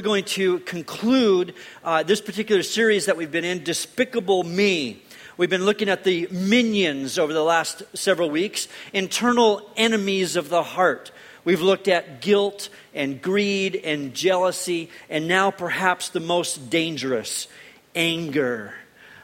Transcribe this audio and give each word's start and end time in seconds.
we're 0.00 0.04
going 0.04 0.24
to 0.24 0.60
conclude 0.60 1.52
uh, 1.84 2.02
this 2.02 2.22
particular 2.22 2.62
series 2.62 3.04
that 3.04 3.18
we've 3.18 3.30
been 3.30 3.44
in, 3.44 3.62
Despicable 3.62 4.44
Me. 4.44 5.02
We've 5.36 5.50
been 5.50 5.66
looking 5.66 5.90
at 5.90 6.04
the 6.04 6.26
minions 6.30 7.18
over 7.18 7.34
the 7.34 7.42
last 7.42 7.82
several 7.92 8.30
weeks, 8.30 8.66
internal 8.94 9.70
enemies 9.76 10.36
of 10.36 10.48
the 10.48 10.62
heart. 10.62 11.12
We've 11.44 11.60
looked 11.60 11.86
at 11.86 12.22
guilt 12.22 12.70
and 12.94 13.20
greed 13.20 13.76
and 13.76 14.14
jealousy, 14.14 14.88
and 15.10 15.28
now 15.28 15.50
perhaps 15.50 16.08
the 16.08 16.20
most 16.20 16.70
dangerous 16.70 17.46
anger. 17.94 18.72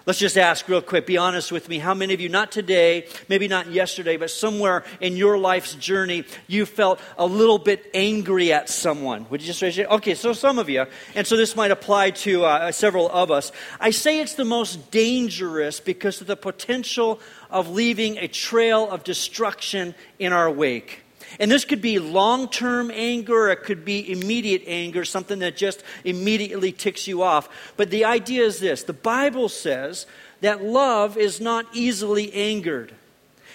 Let's 0.07 0.21
just 0.21 0.39
ask 0.39 0.69
real 0.69 0.83
quick, 0.83 1.05
be 1.05 1.17
honest 1.17 1.51
with 1.51 1.69
me. 1.69 1.79
How 1.79 1.93
many 1.93 2.15
of 2.15 2.21
you, 2.21 2.29
not 2.29 2.53
today, 2.53 3.09
maybe 3.29 3.49
not 3.49 3.73
yesterday, 3.73 4.17
but 4.17 4.31
somewhere 4.31 4.85
in 5.01 5.17
your 5.17 5.37
life's 5.37 5.75
journey, 5.75 6.23
you 6.47 6.65
felt 6.65 7.01
a 7.19 7.27
little 7.27 7.59
bit 7.59 7.91
angry 7.93 8.53
at 8.53 8.69
someone? 8.69 9.27
Would 9.31 9.41
you 9.41 9.49
just 9.49 9.61
raise 9.63 9.77
your 9.77 9.89
hand? 9.89 9.97
Okay, 9.99 10.15
so 10.15 10.33
some 10.33 10.61
of 10.61 10.69
you, 10.69 10.87
and 11.17 11.27
so 11.27 11.37
this 11.37 11.57
might 11.57 11.73
apply 11.73 12.11
to 12.11 12.45
uh, 12.45 12.71
several 12.71 13.11
of 13.11 13.33
us. 13.33 13.51
I 13.81 13.91
say 13.91 14.21
it's 14.21 14.35
the 14.35 14.45
most 14.45 14.93
dangerous 14.93 15.81
because 15.81 16.21
of 16.21 16.29
the 16.29 16.37
potential 16.37 17.19
of 17.51 17.71
leaving 17.71 18.17
a 18.19 18.29
trail 18.29 18.89
of 18.89 19.03
destruction 19.03 19.93
in 20.21 20.33
our 20.33 20.49
wake. 20.49 21.03
And 21.39 21.51
this 21.51 21.65
could 21.65 21.83
be 21.83 21.99
long 21.99 22.49
term 22.49 22.91
anger, 22.91 23.49
it 23.49 23.63
could 23.65 23.85
be 23.85 24.11
immediate 24.11 24.63
anger, 24.67 25.05
something 25.05 25.41
that 25.41 25.57
just 25.57 25.83
immediately 26.05 26.73
ticks 26.73 27.07
you 27.07 27.23
off. 27.23 27.49
But 27.77 27.91
the 27.91 28.05
idea 28.05 28.45
is 28.45 28.61
this 28.61 28.83
the 28.83 28.93
Bible 28.93 29.49
says 29.49 30.07
that 30.41 30.63
love 30.63 31.17
is 31.17 31.41
not 31.41 31.67
easily 31.73 32.33
angered. 32.33 32.95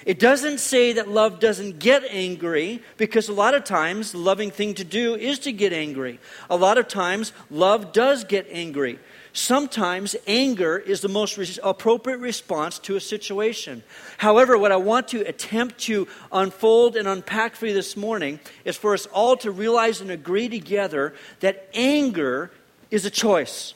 It 0.05 0.17
doesn't 0.17 0.59
say 0.59 0.93
that 0.93 1.07
love 1.07 1.39
doesn't 1.39 1.77
get 1.77 2.03
angry 2.09 2.81
because 2.97 3.29
a 3.29 3.33
lot 3.33 3.53
of 3.53 3.63
times 3.63 4.11
the 4.11 4.17
loving 4.17 4.49
thing 4.49 4.73
to 4.75 4.83
do 4.83 5.15
is 5.15 5.37
to 5.39 5.51
get 5.51 5.73
angry. 5.73 6.19
A 6.49 6.55
lot 6.55 6.79
of 6.79 6.87
times 6.87 7.33
love 7.51 7.93
does 7.93 8.23
get 8.23 8.47
angry. 8.49 8.97
Sometimes 9.33 10.15
anger 10.27 10.77
is 10.77 10.99
the 10.99 11.07
most 11.07 11.37
re- 11.37 11.47
appropriate 11.63 12.17
response 12.17 12.79
to 12.79 12.97
a 12.97 12.99
situation. 12.99 13.81
However, 14.17 14.57
what 14.57 14.73
I 14.73 14.75
want 14.75 15.07
to 15.09 15.21
attempt 15.21 15.79
to 15.81 16.07
unfold 16.31 16.97
and 16.97 17.07
unpack 17.07 17.55
for 17.55 17.67
you 17.67 17.73
this 17.73 17.95
morning 17.95 18.41
is 18.65 18.75
for 18.75 18.93
us 18.93 19.05
all 19.07 19.37
to 19.37 19.51
realize 19.51 20.01
and 20.01 20.11
agree 20.11 20.49
together 20.49 21.13
that 21.39 21.69
anger 21.73 22.51
is 22.89 23.05
a 23.05 23.09
choice. 23.09 23.73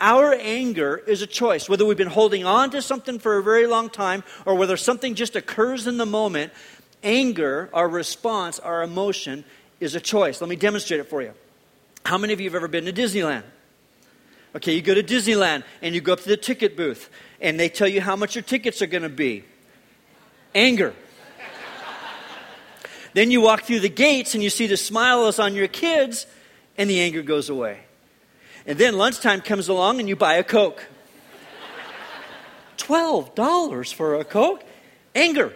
Our 0.00 0.34
anger 0.34 0.96
is 1.06 1.22
a 1.22 1.26
choice. 1.26 1.68
Whether 1.68 1.86
we've 1.86 1.96
been 1.96 2.08
holding 2.08 2.44
on 2.44 2.70
to 2.70 2.82
something 2.82 3.20
for 3.20 3.38
a 3.38 3.42
very 3.44 3.68
long 3.68 3.90
time 3.90 4.24
or 4.44 4.56
whether 4.56 4.76
something 4.76 5.14
just 5.14 5.36
occurs 5.36 5.86
in 5.86 5.98
the 5.98 6.06
moment, 6.06 6.52
anger, 7.04 7.70
our 7.72 7.88
response, 7.88 8.58
our 8.58 8.82
emotion, 8.82 9.44
is 9.78 9.94
a 9.94 10.00
choice. 10.00 10.40
Let 10.40 10.50
me 10.50 10.56
demonstrate 10.56 10.98
it 10.98 11.08
for 11.08 11.22
you. 11.22 11.32
How 12.04 12.18
many 12.18 12.32
of 12.32 12.40
you 12.40 12.48
have 12.48 12.56
ever 12.56 12.66
been 12.66 12.86
to 12.86 12.92
Disneyland? 12.92 13.44
Okay, 14.54 14.72
you 14.72 14.82
go 14.82 14.94
to 14.94 15.02
Disneyland 15.02 15.64
and 15.82 15.94
you 15.94 16.00
go 16.00 16.12
up 16.12 16.20
to 16.20 16.28
the 16.28 16.36
ticket 16.36 16.76
booth 16.76 17.10
and 17.40 17.58
they 17.58 17.68
tell 17.68 17.88
you 17.88 18.00
how 18.00 18.14
much 18.14 18.36
your 18.36 18.42
tickets 18.42 18.80
are 18.82 18.86
going 18.86 19.02
to 19.02 19.08
be. 19.08 19.44
Anger. 20.54 20.94
then 23.14 23.30
you 23.30 23.40
walk 23.40 23.62
through 23.62 23.80
the 23.80 23.88
gates 23.88 24.34
and 24.34 24.42
you 24.42 24.50
see 24.50 24.68
the 24.68 24.76
smiles 24.76 25.38
on 25.40 25.54
your 25.54 25.66
kids 25.66 26.26
and 26.78 26.88
the 26.88 27.00
anger 27.00 27.22
goes 27.22 27.48
away. 27.48 27.80
And 28.66 28.78
then 28.78 28.96
lunchtime 28.96 29.40
comes 29.40 29.68
along 29.68 29.98
and 30.00 30.08
you 30.08 30.16
buy 30.16 30.34
a 30.34 30.44
Coke. 30.44 30.86
$12 32.78 33.94
for 33.94 34.14
a 34.16 34.24
Coke? 34.24 34.62
Anger. 35.14 35.52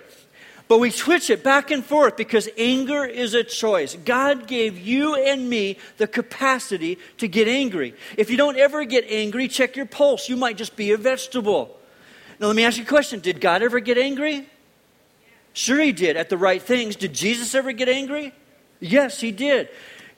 But 0.68 0.78
we 0.78 0.90
switch 0.90 1.30
it 1.30 1.42
back 1.42 1.70
and 1.70 1.82
forth 1.82 2.16
because 2.16 2.48
anger 2.58 3.04
is 3.04 3.32
a 3.32 3.42
choice. 3.42 3.96
God 4.04 4.46
gave 4.46 4.78
you 4.78 5.14
and 5.14 5.48
me 5.48 5.78
the 5.96 6.06
capacity 6.06 6.98
to 7.16 7.26
get 7.26 7.48
angry. 7.48 7.94
If 8.18 8.30
you 8.30 8.36
don't 8.36 8.58
ever 8.58 8.84
get 8.84 9.06
angry, 9.08 9.48
check 9.48 9.76
your 9.76 9.86
pulse. 9.86 10.28
You 10.28 10.36
might 10.36 10.58
just 10.58 10.76
be 10.76 10.92
a 10.92 10.98
vegetable. 10.98 11.74
Now, 12.38 12.48
let 12.48 12.56
me 12.56 12.64
ask 12.64 12.76
you 12.76 12.84
a 12.84 12.86
question 12.86 13.20
Did 13.20 13.40
God 13.40 13.62
ever 13.62 13.80
get 13.80 13.96
angry? 13.96 14.46
Sure, 15.54 15.80
he 15.80 15.92
did 15.92 16.16
at 16.16 16.28
the 16.28 16.36
right 16.36 16.62
things. 16.62 16.94
Did 16.96 17.14
Jesus 17.14 17.54
ever 17.54 17.72
get 17.72 17.88
angry? 17.88 18.32
Yes, 18.78 19.20
he 19.20 19.32
did. 19.32 19.68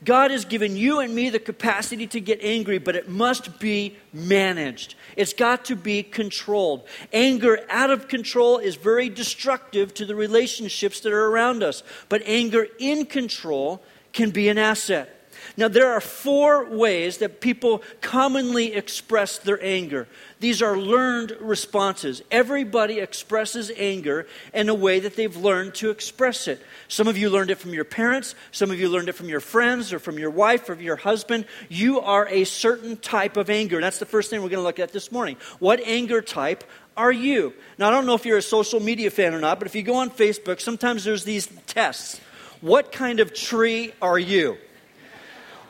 God 0.03 0.31
has 0.31 0.45
given 0.45 0.75
you 0.75 0.99
and 0.99 1.13
me 1.13 1.29
the 1.29 1.39
capacity 1.39 2.07
to 2.07 2.19
get 2.19 2.39
angry, 2.41 2.79
but 2.79 2.95
it 2.95 3.07
must 3.07 3.59
be 3.59 3.97
managed. 4.11 4.95
It's 5.15 5.33
got 5.33 5.65
to 5.65 5.75
be 5.75 6.01
controlled. 6.01 6.87
Anger 7.13 7.59
out 7.69 7.91
of 7.91 8.07
control 8.07 8.57
is 8.57 8.75
very 8.75 9.09
destructive 9.09 9.93
to 9.95 10.05
the 10.05 10.15
relationships 10.15 11.01
that 11.01 11.13
are 11.13 11.27
around 11.27 11.61
us, 11.61 11.83
but 12.09 12.23
anger 12.25 12.67
in 12.79 13.05
control 13.05 13.83
can 14.11 14.31
be 14.31 14.49
an 14.49 14.57
asset. 14.57 15.20
Now, 15.57 15.67
there 15.67 15.91
are 15.91 16.01
four 16.01 16.65
ways 16.65 17.17
that 17.17 17.41
people 17.41 17.83
commonly 18.01 18.73
express 18.73 19.37
their 19.37 19.61
anger. 19.63 20.07
These 20.39 20.61
are 20.61 20.77
learned 20.77 21.35
responses. 21.39 22.21
Everybody 22.31 22.99
expresses 22.99 23.71
anger 23.75 24.27
in 24.53 24.69
a 24.69 24.73
way 24.73 24.99
that 24.99 25.15
they've 25.15 25.35
learned 25.35 25.75
to 25.75 25.89
express 25.89 26.47
it. 26.47 26.61
Some 26.87 27.07
of 27.07 27.17
you 27.17 27.29
learned 27.29 27.51
it 27.51 27.59
from 27.59 27.73
your 27.73 27.83
parents, 27.83 28.33
some 28.51 28.71
of 28.71 28.79
you 28.79 28.89
learned 28.89 29.09
it 29.09 29.13
from 29.13 29.29
your 29.29 29.39
friends 29.39 29.93
or 29.93 29.99
from 29.99 30.17
your 30.17 30.29
wife 30.31 30.69
or 30.69 30.73
your 30.75 30.95
husband. 30.95 31.45
You 31.69 31.99
are 32.01 32.27
a 32.27 32.43
certain 32.43 32.97
type 32.97 33.37
of 33.37 33.49
anger. 33.49 33.81
That's 33.81 33.99
the 33.99 34.05
first 34.05 34.29
thing 34.29 34.41
we're 34.41 34.49
going 34.49 34.61
to 34.61 34.63
look 34.63 34.79
at 34.79 34.93
this 34.93 35.11
morning. 35.11 35.37
What 35.59 35.79
anger 35.81 36.21
type 36.21 36.63
are 36.97 37.11
you? 37.11 37.53
Now, 37.77 37.87
I 37.87 37.91
don't 37.91 38.05
know 38.05 38.15
if 38.15 38.25
you're 38.25 38.37
a 38.37 38.41
social 38.41 38.79
media 38.79 39.11
fan 39.11 39.33
or 39.33 39.39
not, 39.39 39.59
but 39.59 39.67
if 39.67 39.75
you 39.75 39.83
go 39.83 39.95
on 39.95 40.09
Facebook, 40.09 40.59
sometimes 40.59 41.03
there's 41.03 41.23
these 41.23 41.47
tests. 41.67 42.19
What 42.61 42.91
kind 42.91 43.19
of 43.19 43.33
tree 43.33 43.93
are 44.01 44.19
you? 44.19 44.57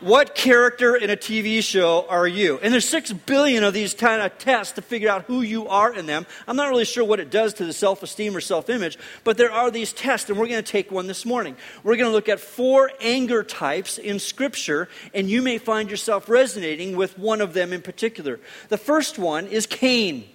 What 0.01 0.35
character 0.35 0.95
in 0.95 1.09
a 1.09 1.15
TV 1.15 1.63
show 1.63 2.05
are 2.09 2.27
you? 2.27 2.59
And 2.61 2.73
there's 2.73 2.87
six 2.87 3.13
billion 3.13 3.63
of 3.63 3.73
these 3.73 3.93
kind 3.93 4.21
of 4.21 4.37
tests 4.37 4.73
to 4.73 4.81
figure 4.81 5.09
out 5.09 5.23
who 5.23 5.41
you 5.41 5.67
are 5.67 5.93
in 5.93 6.07
them. 6.07 6.25
I'm 6.47 6.55
not 6.55 6.69
really 6.69 6.85
sure 6.85 7.05
what 7.05 7.19
it 7.19 7.29
does 7.29 7.53
to 7.55 7.65
the 7.65 7.73
self 7.73 8.03
esteem 8.03 8.35
or 8.35 8.41
self 8.41 8.69
image, 8.69 8.97
but 9.23 9.37
there 9.37 9.51
are 9.51 9.69
these 9.71 9.93
tests, 9.93 10.29
and 10.29 10.37
we're 10.39 10.47
going 10.47 10.63
to 10.63 10.71
take 10.71 10.91
one 10.91 11.07
this 11.07 11.25
morning. 11.25 11.55
We're 11.83 11.97
going 11.97 12.09
to 12.09 12.13
look 12.13 12.29
at 12.29 12.39
four 12.39 12.91
anger 12.99 13.43
types 13.43 13.97
in 13.97 14.19
Scripture, 14.19 14.89
and 15.13 15.29
you 15.29 15.41
may 15.41 15.57
find 15.57 15.89
yourself 15.89 16.29
resonating 16.29 16.97
with 16.97 17.17
one 17.17 17.41
of 17.41 17.53
them 17.53 17.71
in 17.71 17.81
particular. 17.81 18.39
The 18.69 18.77
first 18.77 19.19
one 19.19 19.47
is 19.47 19.65
Cain. 19.65 20.25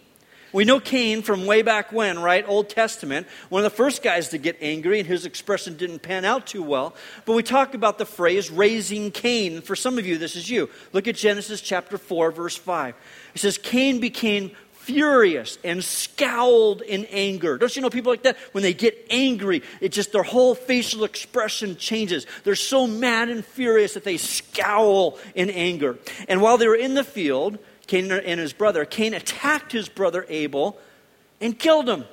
We 0.53 0.65
know 0.65 0.81
Cain 0.81 1.23
from 1.23 1.47
way 1.47 1.63
back 1.63 1.93
when, 1.93 2.19
right? 2.19 2.45
Old 2.47 2.69
Testament. 2.69 3.27
One 3.49 3.65
of 3.65 3.71
the 3.71 3.77
first 3.77 4.03
guys 4.03 4.29
to 4.31 4.39
get 4.39 4.57
angry, 4.61 5.01
and 5.01 5.09
his 5.09 5.27
expression 5.27 5.77
didn't 5.77 6.01
pan 6.01 6.25
out 6.25 6.47
too 6.47 6.63
well. 6.63 6.95
But 7.25 7.35
we 7.35 7.43
talk 7.43 7.75
about 7.75 7.99
the 7.99 8.07
phrase 8.07 8.51
raising 8.51 9.11
Cain. 9.11 9.61
For 9.61 9.77
some 9.77 9.99
of 9.99 10.07
you, 10.07 10.19
this 10.19 10.37
is 10.37 10.49
you. 10.49 10.71
Look 10.93 11.09
at 11.09 11.17
Genesis 11.17 11.61
chapter 11.61 11.99
4, 11.99 12.31
verse 12.31 12.57
5. 12.57 12.95
It 13.35 13.39
says, 13.39 13.59
Cain 13.59 14.01
became 14.01 14.53
furious 14.87 15.59
and 15.65 15.83
scowled 15.83 16.81
in 16.81 17.07
anger. 17.07 17.59
Don't 17.59 17.75
you 17.75 17.83
know 17.83 17.91
people 17.91 18.13
like 18.13 18.23
that? 18.23 18.37
When 18.53 18.63
they 18.63 18.73
get 18.73 19.07
angry, 19.11 19.65
it 19.81 19.89
just 19.89 20.13
their 20.13 20.23
whole 20.23 20.55
facial 20.55 21.03
expression 21.03 21.77
changes. 21.77 22.25
They're 22.45 22.55
so 22.55 22.87
mad 22.87 23.29
and 23.29 23.45
furious 23.45 23.95
that 23.95 24.05
they 24.05 24.17
scowl 24.17 25.19
in 25.35 25.51
anger. 25.51 25.99
And 26.29 26.41
while 26.41 26.57
they 26.57 26.69
were 26.69 26.77
in 26.77 26.95
the 26.95 27.03
field, 27.03 27.59
Cain 27.87 28.11
and 28.11 28.41
his 28.41 28.53
brother, 28.53 28.85
Cain 28.85 29.15
attacked 29.15 29.73
his 29.73 29.89
brother 29.89 30.27
Abel 30.29 30.79
and 31.41 31.59
killed 31.59 31.89
him. 31.89 32.05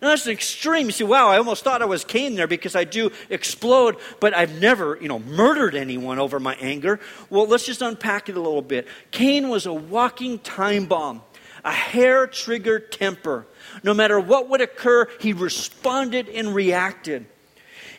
Now 0.00 0.10
that's 0.10 0.26
an 0.26 0.32
extreme. 0.32 0.86
You 0.86 0.92
see, 0.92 1.04
wow, 1.04 1.28
I 1.28 1.38
almost 1.38 1.64
thought 1.64 1.82
I 1.82 1.86
was 1.86 2.04
Cain 2.04 2.36
there 2.36 2.46
because 2.46 2.76
I 2.76 2.84
do 2.84 3.10
explode, 3.30 3.96
but 4.20 4.32
I've 4.32 4.60
never, 4.60 4.96
you 5.00 5.08
know, 5.08 5.18
murdered 5.18 5.74
anyone 5.74 6.18
over 6.18 6.38
my 6.38 6.54
anger. 6.60 7.00
Well, 7.30 7.46
let's 7.46 7.66
just 7.66 7.82
unpack 7.82 8.28
it 8.28 8.36
a 8.36 8.40
little 8.40 8.62
bit. 8.62 8.86
Cain 9.10 9.48
was 9.48 9.66
a 9.66 9.72
walking 9.72 10.38
time 10.38 10.86
bomb, 10.86 11.22
a 11.64 11.72
hair 11.72 12.28
triggered 12.28 12.92
temper. 12.92 13.46
No 13.82 13.92
matter 13.92 14.20
what 14.20 14.48
would 14.48 14.60
occur, 14.60 15.08
he 15.20 15.32
responded 15.32 16.28
and 16.28 16.54
reacted. 16.54 17.26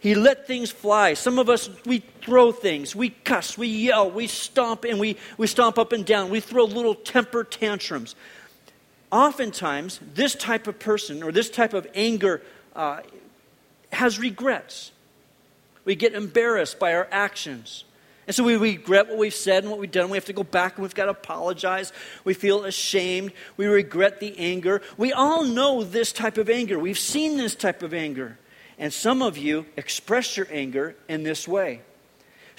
He 0.01 0.15
let 0.15 0.47
things 0.47 0.71
fly. 0.71 1.13
Some 1.13 1.39
of 1.39 1.49
us, 1.49 1.69
we 1.85 1.99
throw 2.21 2.51
things, 2.51 2.95
we 2.95 3.09
cuss, 3.09 3.57
we 3.57 3.67
yell, 3.67 4.09
we 4.09 4.27
stomp, 4.27 4.85
and 4.85 4.99
we, 4.99 5.17
we 5.37 5.47
stomp 5.47 5.77
up 5.77 5.91
and 5.91 6.05
down. 6.05 6.29
We 6.29 6.39
throw 6.39 6.63
little 6.65 6.95
temper 6.95 7.43
tantrums. 7.43 8.15
Oftentimes, 9.11 9.99
this 10.13 10.35
type 10.35 10.67
of 10.67 10.79
person 10.79 11.23
or 11.23 11.31
this 11.31 11.49
type 11.49 11.73
of 11.73 11.87
anger 11.95 12.41
uh, 12.75 13.01
has 13.91 14.19
regrets. 14.19 14.91
We 15.83 15.95
get 15.95 16.13
embarrassed 16.13 16.79
by 16.79 16.93
our 16.93 17.07
actions. 17.11 17.83
And 18.27 18.35
so 18.35 18.43
we 18.43 18.57
regret 18.57 19.07
what 19.09 19.17
we've 19.17 19.33
said 19.33 19.63
and 19.63 19.71
what 19.71 19.79
we've 19.79 19.91
done. 19.91 20.11
We 20.11 20.17
have 20.17 20.25
to 20.25 20.33
go 20.33 20.43
back 20.43 20.75
and 20.75 20.83
we've 20.83 20.93
got 20.93 21.05
to 21.05 21.11
apologize. 21.11 21.91
We 22.23 22.35
feel 22.35 22.63
ashamed. 22.63 23.31
We 23.57 23.65
regret 23.65 24.19
the 24.19 24.37
anger. 24.37 24.83
We 24.97 25.11
all 25.11 25.43
know 25.43 25.83
this 25.83 26.11
type 26.11 26.37
of 26.37 26.47
anger. 26.47 26.77
We've 26.77 26.99
seen 26.99 27.37
this 27.37 27.55
type 27.55 27.81
of 27.81 27.91
anger. 27.91 28.37
And 28.79 28.93
some 28.93 29.21
of 29.21 29.37
you 29.37 29.65
express 29.75 30.37
your 30.37 30.47
anger 30.49 30.95
in 31.07 31.23
this 31.23 31.47
way. 31.47 31.81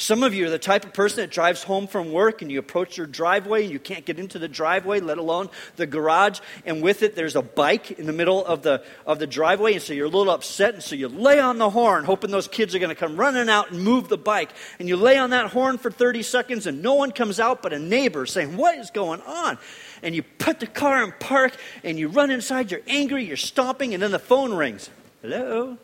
Some 0.00 0.22
of 0.22 0.32
you 0.32 0.46
are 0.46 0.50
the 0.50 0.58
type 0.58 0.86
of 0.86 0.94
person 0.94 1.18
that 1.18 1.30
drives 1.30 1.62
home 1.62 1.86
from 1.86 2.10
work 2.10 2.40
and 2.40 2.50
you 2.50 2.58
approach 2.58 2.96
your 2.96 3.06
driveway 3.06 3.64
and 3.64 3.70
you 3.70 3.78
can't 3.78 4.06
get 4.06 4.18
into 4.18 4.38
the 4.38 4.48
driveway, 4.48 5.00
let 5.00 5.18
alone 5.18 5.50
the 5.76 5.86
garage. 5.86 6.40
And 6.64 6.82
with 6.82 7.02
it, 7.02 7.16
there's 7.16 7.36
a 7.36 7.42
bike 7.42 7.90
in 7.92 8.06
the 8.06 8.12
middle 8.12 8.42
of 8.42 8.62
the, 8.62 8.82
of 9.06 9.18
the 9.18 9.26
driveway. 9.26 9.74
And 9.74 9.82
so 9.82 9.92
you're 9.92 10.06
a 10.06 10.10
little 10.10 10.32
upset. 10.32 10.72
And 10.72 10.82
so 10.82 10.94
you 10.94 11.08
lay 11.08 11.38
on 11.38 11.58
the 11.58 11.68
horn, 11.68 12.04
hoping 12.04 12.30
those 12.30 12.48
kids 12.48 12.74
are 12.74 12.78
going 12.78 12.88
to 12.88 12.94
come 12.94 13.18
running 13.18 13.50
out 13.50 13.72
and 13.72 13.82
move 13.82 14.08
the 14.08 14.16
bike. 14.16 14.52
And 14.78 14.88
you 14.88 14.96
lay 14.96 15.18
on 15.18 15.30
that 15.30 15.50
horn 15.50 15.76
for 15.76 15.90
30 15.90 16.22
seconds 16.22 16.66
and 16.66 16.80
no 16.80 16.94
one 16.94 17.12
comes 17.12 17.38
out 17.38 17.60
but 17.60 17.74
a 17.74 17.78
neighbor 17.78 18.24
saying, 18.24 18.56
What 18.56 18.78
is 18.78 18.90
going 18.90 19.20
on? 19.22 19.58
And 20.02 20.14
you 20.14 20.22
put 20.22 20.60
the 20.60 20.66
car 20.66 21.04
in 21.04 21.12
park 21.20 21.54
and 21.84 21.98
you 21.98 22.08
run 22.08 22.30
inside. 22.30 22.70
You're 22.70 22.80
angry, 22.86 23.26
you're 23.26 23.36
stomping, 23.36 23.92
and 23.92 24.02
then 24.02 24.12
the 24.12 24.18
phone 24.18 24.54
rings. 24.54 24.88
Hello? 25.20 25.76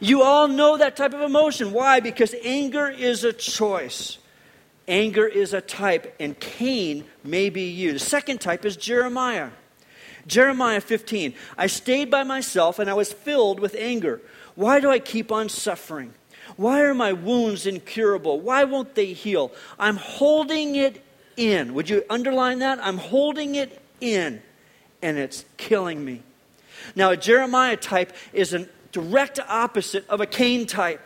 You 0.00 0.22
all 0.22 0.48
know 0.48 0.76
that 0.76 0.96
type 0.96 1.14
of 1.14 1.20
emotion. 1.20 1.72
Why? 1.72 2.00
Because 2.00 2.34
anger 2.44 2.88
is 2.88 3.24
a 3.24 3.32
choice. 3.32 4.18
Anger 4.86 5.26
is 5.26 5.52
a 5.52 5.60
type, 5.60 6.14
and 6.18 6.38
Cain 6.38 7.04
may 7.22 7.50
be 7.50 7.64
you. 7.70 7.92
The 7.92 7.98
second 7.98 8.40
type 8.40 8.64
is 8.64 8.76
Jeremiah. 8.76 9.50
Jeremiah 10.26 10.80
15. 10.80 11.34
I 11.56 11.66
stayed 11.66 12.10
by 12.10 12.22
myself 12.22 12.78
and 12.78 12.88
I 12.88 12.94
was 12.94 13.12
filled 13.12 13.60
with 13.60 13.74
anger. 13.74 14.20
Why 14.54 14.78
do 14.78 14.90
I 14.90 14.98
keep 14.98 15.32
on 15.32 15.48
suffering? 15.48 16.14
Why 16.56 16.82
are 16.82 16.94
my 16.94 17.12
wounds 17.12 17.66
incurable? 17.66 18.40
Why 18.40 18.64
won't 18.64 18.94
they 18.94 19.12
heal? 19.12 19.52
I'm 19.78 19.96
holding 19.96 20.76
it 20.76 21.04
in. 21.36 21.74
Would 21.74 21.90
you 21.90 22.04
underline 22.08 22.60
that? 22.60 22.78
I'm 22.82 22.98
holding 22.98 23.54
it 23.54 23.80
in, 24.00 24.42
and 25.02 25.18
it's 25.18 25.44
killing 25.56 26.04
me. 26.04 26.22
Now, 26.94 27.10
a 27.10 27.16
Jeremiah 27.16 27.76
type 27.76 28.12
is 28.32 28.52
an 28.52 28.68
direct 28.92 29.38
opposite 29.48 30.08
of 30.08 30.20
a 30.20 30.26
Cain 30.26 30.66
type. 30.66 31.00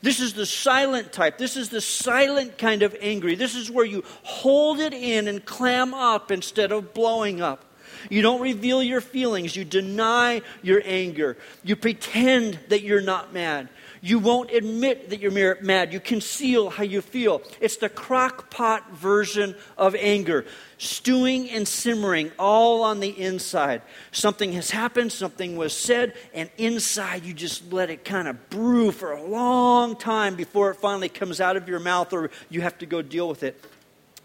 This 0.00 0.20
is 0.20 0.34
the 0.34 0.46
silent 0.46 1.12
type. 1.12 1.38
This 1.38 1.56
is 1.56 1.68
the 1.68 1.80
silent 1.80 2.58
kind 2.58 2.82
of 2.82 2.96
angry. 3.00 3.34
This 3.34 3.54
is 3.54 3.70
where 3.70 3.84
you 3.84 4.04
hold 4.22 4.78
it 4.78 4.92
in 4.92 5.28
and 5.28 5.44
clam 5.44 5.94
up 5.94 6.30
instead 6.30 6.72
of 6.72 6.94
blowing 6.94 7.40
up. 7.40 7.64
You 8.10 8.22
don't 8.22 8.40
reveal 8.40 8.82
your 8.82 9.00
feelings. 9.00 9.54
You 9.54 9.64
deny 9.64 10.42
your 10.62 10.82
anger. 10.84 11.36
You 11.62 11.76
pretend 11.76 12.58
that 12.68 12.82
you're 12.82 13.00
not 13.00 13.32
mad. 13.32 13.68
You 14.04 14.18
won't 14.18 14.50
admit 14.50 15.10
that 15.10 15.20
you're 15.20 15.56
mad. 15.62 15.92
You 15.92 16.00
conceal 16.00 16.70
how 16.70 16.82
you 16.82 17.00
feel. 17.00 17.40
It's 17.60 17.76
the 17.76 17.88
crock 17.88 18.50
pot 18.50 18.90
version 18.90 19.54
of 19.78 19.94
anger, 19.94 20.44
stewing 20.76 21.48
and 21.50 21.68
simmering 21.68 22.32
all 22.36 22.82
on 22.82 22.98
the 22.98 23.10
inside. 23.10 23.80
Something 24.10 24.54
has 24.54 24.72
happened, 24.72 25.12
something 25.12 25.54
was 25.54 25.72
said, 25.72 26.14
and 26.34 26.50
inside 26.58 27.24
you 27.24 27.32
just 27.32 27.72
let 27.72 27.90
it 27.90 28.04
kind 28.04 28.26
of 28.26 28.50
brew 28.50 28.90
for 28.90 29.12
a 29.12 29.22
long 29.22 29.94
time 29.94 30.34
before 30.34 30.72
it 30.72 30.78
finally 30.78 31.08
comes 31.08 31.40
out 31.40 31.56
of 31.56 31.68
your 31.68 31.78
mouth 31.78 32.12
or 32.12 32.32
you 32.50 32.60
have 32.60 32.76
to 32.78 32.86
go 32.86 33.02
deal 33.02 33.28
with 33.28 33.44
it. 33.44 33.64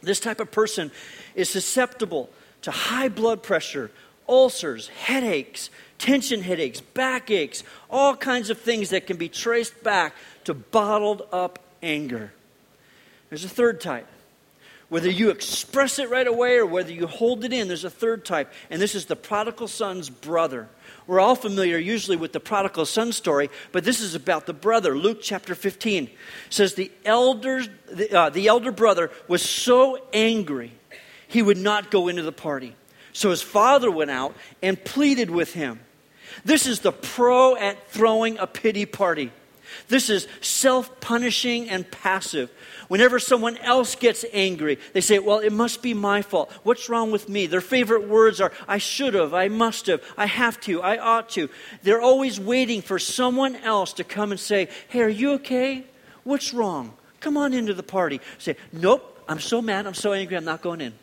This 0.01 0.19
type 0.19 0.39
of 0.39 0.49
person 0.49 0.89
is 1.35 1.51
susceptible 1.51 2.31
to 2.63 2.71
high 2.71 3.09
blood 3.09 3.43
pressure, 3.43 3.91
ulcers, 4.27 4.87
headaches, 4.87 5.69
tension 5.97 6.41
headaches, 6.41 6.81
backaches, 6.81 7.63
all 7.89 8.15
kinds 8.15 8.49
of 8.49 8.59
things 8.59 8.89
that 8.89 9.07
can 9.07 9.17
be 9.17 9.29
traced 9.29 9.83
back 9.83 10.15
to 10.43 10.53
bottled 10.53 11.23
up 11.31 11.59
anger. 11.81 12.33
There's 13.29 13.45
a 13.45 13.49
third 13.49 13.81
type. 13.81 14.07
Whether 14.89 15.09
you 15.09 15.31
express 15.31 15.99
it 15.99 16.09
right 16.09 16.27
away 16.27 16.57
or 16.57 16.65
whether 16.65 16.93
you 16.93 17.07
hold 17.07 17.43
it 17.43 17.51
in, 17.51 17.67
there's 17.67 17.83
a 17.83 17.89
third 17.89 18.23
type, 18.23 18.53
and 18.69 18.81
this 18.81 18.95
is 18.95 19.05
the 19.05 19.17
prodigal 19.17 19.67
son's 19.67 20.09
brother. 20.09 20.69
We're 21.07 21.19
all 21.19 21.35
familiar 21.35 21.77
usually 21.77 22.15
with 22.15 22.31
the 22.31 22.39
prodigal 22.39 22.85
son 22.85 23.11
story, 23.11 23.49
but 23.73 23.83
this 23.83 23.99
is 23.99 24.15
about 24.15 24.45
the 24.45 24.53
brother. 24.53 24.97
Luke 24.97 25.19
chapter 25.21 25.55
15 25.55 26.09
says 26.49 26.75
the 26.75 26.89
elder, 27.03 27.63
the, 27.91 28.17
uh, 28.17 28.29
the 28.29 28.47
elder 28.47 28.71
brother 28.71 29.11
was 29.27 29.41
so 29.41 29.99
angry 30.13 30.71
he 31.27 31.41
would 31.41 31.57
not 31.57 31.91
go 31.91 32.07
into 32.07 32.23
the 32.23 32.31
party. 32.31 32.73
So 33.11 33.29
his 33.31 33.41
father 33.41 33.91
went 33.91 34.11
out 34.11 34.35
and 34.61 34.81
pleaded 34.81 35.29
with 35.29 35.53
him. 35.53 35.81
This 36.45 36.67
is 36.67 36.79
the 36.79 36.91
pro 36.91 37.55
at 37.55 37.89
throwing 37.89 38.37
a 38.37 38.47
pity 38.47 38.85
party. 38.85 39.31
This 39.87 40.09
is 40.09 40.27
self 40.41 40.99
punishing 40.99 41.69
and 41.69 41.89
passive. 41.89 42.51
Whenever 42.87 43.19
someone 43.19 43.57
else 43.57 43.95
gets 43.95 44.23
angry, 44.33 44.79
they 44.93 45.01
say, 45.01 45.19
Well, 45.19 45.39
it 45.39 45.51
must 45.51 45.81
be 45.81 45.93
my 45.93 46.21
fault. 46.21 46.51
What's 46.63 46.89
wrong 46.89 47.11
with 47.11 47.29
me? 47.29 47.47
Their 47.47 47.61
favorite 47.61 48.07
words 48.07 48.41
are, 48.41 48.51
I 48.67 48.77
should 48.77 49.13
have, 49.13 49.33
I 49.33 49.47
must 49.47 49.87
have, 49.87 50.01
I 50.17 50.25
have 50.25 50.59
to, 50.61 50.81
I 50.81 50.97
ought 50.97 51.29
to. 51.29 51.49
They're 51.83 52.01
always 52.01 52.39
waiting 52.39 52.81
for 52.81 52.99
someone 52.99 53.55
else 53.57 53.93
to 53.93 54.03
come 54.03 54.31
and 54.31 54.39
say, 54.39 54.69
Hey, 54.87 55.01
are 55.01 55.09
you 55.09 55.33
okay? 55.33 55.85
What's 56.23 56.53
wrong? 56.53 56.93
Come 57.19 57.37
on 57.37 57.53
into 57.53 57.73
the 57.73 57.83
party. 57.83 58.21
Say, 58.37 58.55
Nope, 58.71 59.23
I'm 59.27 59.39
so 59.39 59.61
mad, 59.61 59.85
I'm 59.85 59.93
so 59.93 60.13
angry, 60.13 60.37
I'm 60.37 60.45
not 60.45 60.61
going 60.61 60.81
in. 60.81 60.93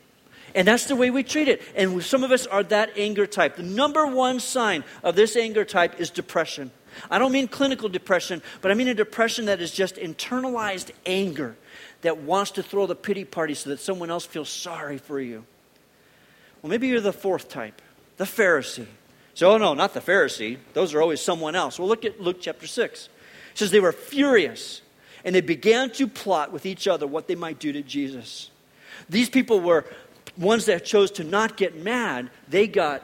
And 0.55 0.69
that's 0.69 0.85
the 0.85 0.97
way 0.97 1.11
we 1.11 1.25
treat 1.25 1.49
it. 1.49 1.63
And 1.75 2.03
some 2.03 2.23
of 2.23 2.31
us 2.31 2.47
are 2.47 2.63
that 2.65 2.91
anger 2.97 3.27
type. 3.27 3.57
The 3.57 3.63
number 3.63 4.07
one 4.07 4.39
sign 4.39 4.85
of 5.03 5.17
this 5.17 5.37
anger 5.37 5.65
type 5.65 5.99
is 5.99 6.11
depression. 6.11 6.71
I 7.11 7.19
don't 7.19 7.33
mean 7.33 7.49
clinical 7.49 7.89
depression, 7.89 8.41
but 8.61 8.71
I 8.71 8.75
mean 8.75 8.87
a 8.87 8.95
depression 8.95 9.47
that 9.47 9.61
is 9.61 9.73
just 9.73 9.97
internalized 9.97 10.93
anger 11.05 11.57
that 12.03 12.19
wants 12.19 12.53
to 12.53 12.63
throw 12.63 12.87
the 12.87 12.95
pity 12.95 13.25
party 13.25 13.55
so 13.55 13.71
that 13.71 13.81
someone 13.81 14.11
else 14.11 14.25
feels 14.25 14.49
sorry 14.49 14.99
for 14.99 15.21
you. 15.21 15.45
Well, 16.63 16.71
maybe 16.71 16.87
you're 16.87 17.01
the 17.01 17.13
fourth 17.13 17.49
type, 17.49 17.83
the 18.17 18.25
Pharisee. 18.25 18.87
So, 19.35 19.53
oh 19.53 19.59
no, 19.59 19.75
not 19.75 19.93
the 19.93 20.01
Pharisee. 20.01 20.59
Those 20.75 20.95
are 20.95 21.03
always 21.03 21.21
someone 21.21 21.57
else. 21.57 21.79
Well, 21.79 21.89
look 21.89 22.05
at 22.05 22.21
Luke 22.21 22.39
chapter 22.41 22.69
6. 22.69 23.05
It 23.07 23.59
says 23.59 23.71
they 23.73 23.81
were 23.81 23.93
furious 23.93 24.81
and 25.25 25.35
they 25.35 25.41
began 25.41 25.91
to 25.91 26.07
plot 26.07 26.53
with 26.53 26.67
each 26.67 26.87
other 26.87 27.07
what 27.07 27.27
they 27.27 27.35
might 27.35 27.59
do 27.59 27.73
to 27.73 27.83
Jesus. 27.83 28.51
These 29.09 29.31
people 29.31 29.61
were 29.61 29.85
ones 30.37 30.67
that 30.67 30.85
chose 30.85 31.11
to 31.13 31.25
not 31.25 31.57
get 31.57 31.77
mad, 31.83 32.31
they 32.49 32.67
got 32.67 33.03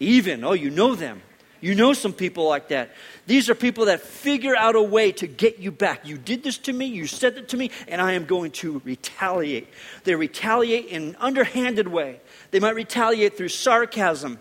even. 0.00 0.44
Oh, 0.44 0.52
you 0.52 0.70
know 0.70 0.94
them. 0.94 1.22
You 1.60 1.74
know 1.74 1.94
some 1.94 2.12
people 2.12 2.48
like 2.48 2.68
that. 2.68 2.90
These 3.26 3.48
are 3.48 3.54
people 3.54 3.86
that 3.86 4.00
figure 4.00 4.54
out 4.54 4.76
a 4.76 4.82
way 4.82 5.10
to 5.12 5.26
get 5.26 5.58
you 5.58 5.72
back. 5.72 6.06
You 6.06 6.18
did 6.18 6.42
this 6.42 6.58
to 6.58 6.72
me, 6.72 6.86
you 6.86 7.06
said 7.06 7.38
it 7.38 7.48
to 7.48 7.56
me, 7.56 7.70
and 7.88 8.00
I 8.00 8.12
am 8.12 8.26
going 8.26 8.50
to 8.52 8.80
retaliate. 8.84 9.68
They 10.04 10.14
retaliate 10.14 10.86
in 10.86 11.02
an 11.02 11.16
underhanded 11.18 11.88
way. 11.88 12.20
They 12.50 12.60
might 12.60 12.74
retaliate 12.74 13.36
through 13.36 13.48
sarcasm 13.48 14.38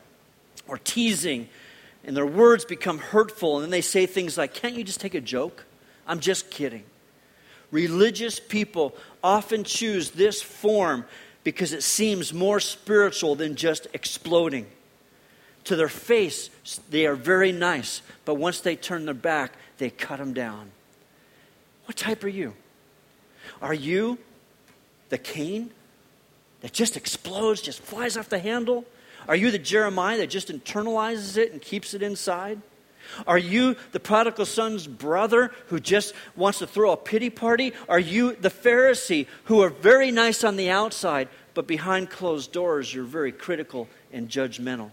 or 0.68 0.78
teasing, 0.78 1.48
and 2.04 2.16
their 2.16 2.26
words 2.26 2.66
become 2.66 3.00
hurtful, 3.00 3.56
and 3.56 3.64
then 3.64 3.72
they 3.72 3.82
say 3.82 4.06
things 4.06 4.38
like, 4.38 4.54
Can't 4.54 4.76
you 4.76 4.84
just 4.84 5.00
take 5.00 5.16
a 5.16 5.22
joke? 5.22 5.66
I'm 6.06 6.20
just 6.20 6.52
kidding. 6.52 6.84
Religious 7.72 8.40
people 8.40 8.96
often 9.24 9.64
choose 9.64 10.12
this 10.12 10.42
form 10.42 11.06
because 11.46 11.74
it 11.74 11.84
seems 11.84 12.34
more 12.34 12.60
spiritual 12.60 13.36
than 13.36 13.56
just 13.56 13.88
exploding. 13.94 14.66
To 15.66 15.76
their 15.76 15.90
face, 15.90 16.50
they 16.90 17.06
are 17.06 17.16
very 17.16 17.52
nice, 17.52 18.02
but 18.26 18.34
once 18.34 18.60
they 18.60 18.76
turn 18.76 19.06
their 19.06 19.14
back, 19.14 19.54
they 19.78 19.92
cut 19.92 20.18
them 20.18 20.34
down. 20.34 20.72
What 21.86 21.96
type 21.96 22.24
are 22.24 22.30
you? 22.30 22.54
Are 23.62 23.74
you 23.74 24.18
the 25.10 25.20
Cain 25.20 25.70
that 26.62 26.74
just 26.74 26.98
explodes, 26.98 27.62
just 27.62 27.80
flies 27.80 28.18
off 28.18 28.28
the 28.28 28.40
handle? 28.40 28.84
Are 29.28 29.36
you 29.36 29.52
the 29.52 29.60
Jeremiah 29.60 30.18
that 30.18 30.32
just 30.32 30.50
internalizes 30.50 31.38
it 31.38 31.52
and 31.52 31.62
keeps 31.62 31.94
it 31.94 32.02
inside? 32.02 32.60
Are 33.28 33.38
you 33.38 33.76
the 33.92 34.00
prodigal 34.00 34.46
son's 34.46 34.88
brother 34.88 35.52
who 35.68 35.80
just 35.80 36.14
wants 36.36 36.60
to 36.60 36.68
throw 36.68 36.92
a 36.92 36.98
pity 36.98 37.30
party? 37.30 37.74
Are 37.88 38.00
you 38.00 38.36
the 38.36 38.50
Pharisee 38.50 39.28
who 39.46 39.62
are 39.62 39.70
very 39.70 40.12
nice 40.12 40.44
on 40.44 40.56
the 40.56 40.70
outside, 40.70 41.30
but 41.56 41.66
behind 41.66 42.12
closed 42.12 42.52
doors 42.52 42.94
you're 42.94 43.04
very 43.04 43.32
critical 43.32 43.88
and 44.14 44.30
judgmental? 44.30 44.92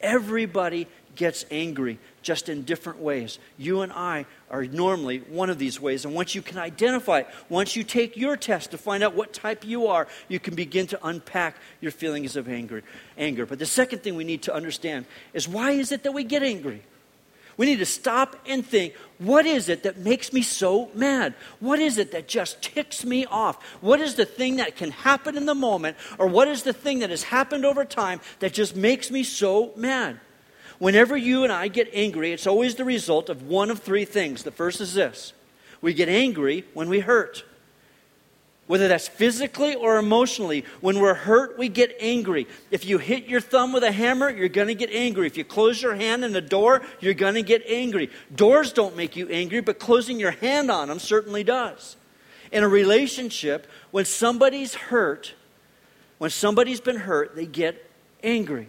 Everybody 0.00 0.88
gets 1.16 1.44
angry 1.50 1.98
just 2.22 2.48
in 2.48 2.62
different 2.62 3.00
ways. 3.00 3.40
You 3.56 3.82
and 3.82 3.92
I 3.92 4.26
are 4.50 4.64
normally 4.64 5.18
one 5.18 5.50
of 5.50 5.58
these 5.58 5.80
ways. 5.80 6.04
And 6.04 6.14
once 6.14 6.34
you 6.34 6.42
can 6.42 6.58
identify 6.58 7.24
once 7.48 7.74
you 7.74 7.82
take 7.82 8.16
your 8.16 8.36
test 8.36 8.70
to 8.70 8.78
find 8.78 9.02
out 9.02 9.14
what 9.14 9.32
type 9.32 9.64
you 9.66 9.88
are, 9.88 10.06
you 10.28 10.38
can 10.38 10.54
begin 10.54 10.86
to 10.88 11.06
unpack 11.06 11.56
your 11.80 11.90
feelings 11.90 12.36
of 12.36 12.48
anger. 12.48 12.82
anger. 13.16 13.46
But 13.46 13.58
the 13.58 13.66
second 13.66 14.02
thing 14.02 14.14
we 14.14 14.24
need 14.24 14.42
to 14.42 14.54
understand 14.54 15.06
is 15.34 15.48
why 15.48 15.72
is 15.72 15.90
it 15.90 16.04
that 16.04 16.12
we 16.12 16.22
get 16.22 16.42
angry? 16.42 16.82
We 17.58 17.66
need 17.66 17.80
to 17.80 17.86
stop 17.86 18.36
and 18.46 18.64
think 18.64 18.94
what 19.18 19.44
is 19.44 19.68
it 19.68 19.82
that 19.82 19.98
makes 19.98 20.32
me 20.32 20.42
so 20.42 20.90
mad? 20.94 21.34
What 21.58 21.80
is 21.80 21.98
it 21.98 22.12
that 22.12 22.28
just 22.28 22.62
ticks 22.62 23.04
me 23.04 23.26
off? 23.26 23.62
What 23.80 24.00
is 24.00 24.14
the 24.14 24.24
thing 24.24 24.56
that 24.56 24.76
can 24.76 24.92
happen 24.92 25.36
in 25.36 25.44
the 25.44 25.56
moment, 25.56 25.96
or 26.18 26.28
what 26.28 26.48
is 26.48 26.62
the 26.62 26.72
thing 26.72 27.00
that 27.00 27.10
has 27.10 27.24
happened 27.24 27.66
over 27.66 27.84
time 27.84 28.20
that 28.38 28.54
just 28.54 28.76
makes 28.76 29.10
me 29.10 29.24
so 29.24 29.72
mad? 29.76 30.20
Whenever 30.78 31.16
you 31.16 31.42
and 31.42 31.52
I 31.52 31.66
get 31.66 31.90
angry, 31.92 32.32
it's 32.32 32.46
always 32.46 32.76
the 32.76 32.84
result 32.84 33.28
of 33.28 33.42
one 33.42 33.70
of 33.70 33.80
three 33.80 34.04
things. 34.04 34.44
The 34.44 34.52
first 34.52 34.80
is 34.80 34.94
this 34.94 35.32
we 35.80 35.94
get 35.94 36.08
angry 36.08 36.64
when 36.74 36.88
we 36.88 37.00
hurt. 37.00 37.44
Whether 38.68 38.86
that's 38.86 39.08
physically 39.08 39.74
or 39.74 39.96
emotionally. 39.96 40.64
When 40.80 41.00
we're 41.00 41.14
hurt, 41.14 41.58
we 41.58 41.68
get 41.68 41.96
angry. 41.98 42.46
If 42.70 42.84
you 42.84 42.98
hit 42.98 43.24
your 43.24 43.40
thumb 43.40 43.72
with 43.72 43.82
a 43.82 43.90
hammer, 43.90 44.30
you're 44.30 44.48
going 44.48 44.68
to 44.68 44.74
get 44.74 44.90
angry. 44.92 45.26
If 45.26 45.36
you 45.36 45.44
close 45.44 45.82
your 45.82 45.96
hand 45.96 46.22
in 46.22 46.36
a 46.36 46.40
door, 46.40 46.82
you're 47.00 47.14
going 47.14 47.34
to 47.34 47.42
get 47.42 47.64
angry. 47.66 48.10
Doors 48.32 48.72
don't 48.72 48.96
make 48.96 49.16
you 49.16 49.28
angry, 49.28 49.60
but 49.60 49.80
closing 49.80 50.20
your 50.20 50.30
hand 50.30 50.70
on 50.70 50.88
them 50.88 51.00
certainly 51.00 51.42
does. 51.42 51.96
In 52.52 52.62
a 52.62 52.68
relationship, 52.68 53.66
when 53.90 54.04
somebody's 54.04 54.74
hurt, 54.74 55.34
when 56.18 56.30
somebody's 56.30 56.80
been 56.80 56.96
hurt, 56.96 57.34
they 57.34 57.46
get 57.46 57.90
angry. 58.22 58.68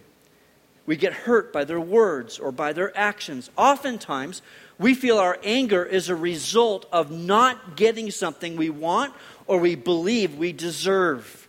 We 0.86 0.96
get 0.96 1.12
hurt 1.12 1.52
by 1.52 1.64
their 1.64 1.80
words 1.80 2.38
or 2.38 2.50
by 2.50 2.72
their 2.72 2.96
actions. 2.96 3.50
Oftentimes, 3.56 4.42
we 4.78 4.94
feel 4.94 5.18
our 5.18 5.38
anger 5.44 5.84
is 5.84 6.08
a 6.08 6.16
result 6.16 6.86
of 6.90 7.10
not 7.10 7.76
getting 7.76 8.10
something 8.10 8.56
we 8.56 8.70
want 8.70 9.12
or 9.50 9.58
we 9.58 9.74
believe 9.74 10.36
we 10.36 10.52
deserve. 10.52 11.48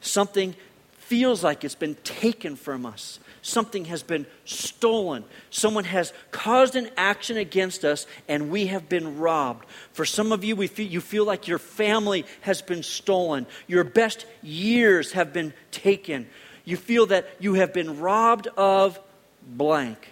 Something 0.00 0.56
feels 0.92 1.44
like 1.44 1.62
it's 1.62 1.74
been 1.74 1.96
taken 1.96 2.56
from 2.56 2.86
us. 2.86 3.18
Something 3.42 3.84
has 3.84 4.02
been 4.02 4.24
stolen. 4.46 5.24
Someone 5.50 5.84
has 5.84 6.14
caused 6.30 6.76
an 6.76 6.88
action 6.96 7.36
against 7.36 7.84
us 7.84 8.06
and 8.26 8.50
we 8.50 8.68
have 8.68 8.88
been 8.88 9.18
robbed. 9.18 9.66
For 9.92 10.06
some 10.06 10.32
of 10.32 10.44
you, 10.44 10.56
we 10.56 10.66
feel, 10.66 10.86
you 10.86 11.02
feel 11.02 11.26
like 11.26 11.46
your 11.46 11.58
family 11.58 12.24
has 12.40 12.62
been 12.62 12.82
stolen. 12.82 13.46
Your 13.66 13.84
best 13.84 14.24
years 14.42 15.12
have 15.12 15.34
been 15.34 15.52
taken. 15.72 16.26
You 16.64 16.78
feel 16.78 17.04
that 17.08 17.28
you 17.38 17.52
have 17.52 17.74
been 17.74 18.00
robbed 18.00 18.48
of 18.56 18.98
blank. 19.46 20.08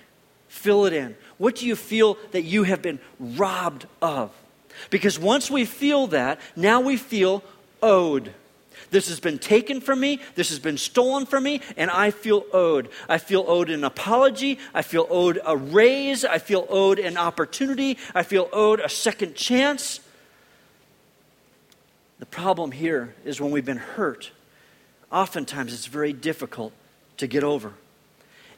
Fill 0.48 0.84
it 0.84 0.92
in. 0.92 1.16
What 1.38 1.56
do 1.56 1.66
you 1.66 1.74
feel 1.74 2.18
that 2.32 2.42
you 2.42 2.64
have 2.64 2.82
been 2.82 3.00
robbed 3.18 3.86
of? 4.02 4.30
Because 4.90 5.18
once 5.18 5.50
we 5.50 5.64
feel 5.64 6.06
that, 6.08 6.40
now 6.56 6.80
we 6.80 6.96
feel 6.96 7.42
owed. 7.82 8.32
This 8.90 9.08
has 9.08 9.20
been 9.20 9.38
taken 9.38 9.80
from 9.80 10.00
me, 10.00 10.20
this 10.34 10.50
has 10.50 10.58
been 10.58 10.76
stolen 10.76 11.24
from 11.24 11.44
me, 11.44 11.62
and 11.78 11.90
I 11.90 12.10
feel 12.10 12.44
owed. 12.52 12.90
I 13.08 13.18
feel 13.18 13.44
owed 13.48 13.70
an 13.70 13.84
apology, 13.84 14.58
I 14.74 14.82
feel 14.82 15.06
owed 15.08 15.40
a 15.44 15.56
raise, 15.56 16.24
I 16.26 16.38
feel 16.38 16.66
owed 16.68 16.98
an 16.98 17.16
opportunity, 17.16 17.96
I 18.14 18.22
feel 18.22 18.50
owed 18.52 18.80
a 18.80 18.90
second 18.90 19.34
chance. 19.34 20.00
The 22.18 22.26
problem 22.26 22.70
here 22.70 23.14
is 23.24 23.40
when 23.40 23.50
we've 23.50 23.64
been 23.64 23.78
hurt, 23.78 24.30
oftentimes 25.10 25.72
it's 25.72 25.86
very 25.86 26.12
difficult 26.12 26.72
to 27.16 27.26
get 27.26 27.42
over. 27.42 27.72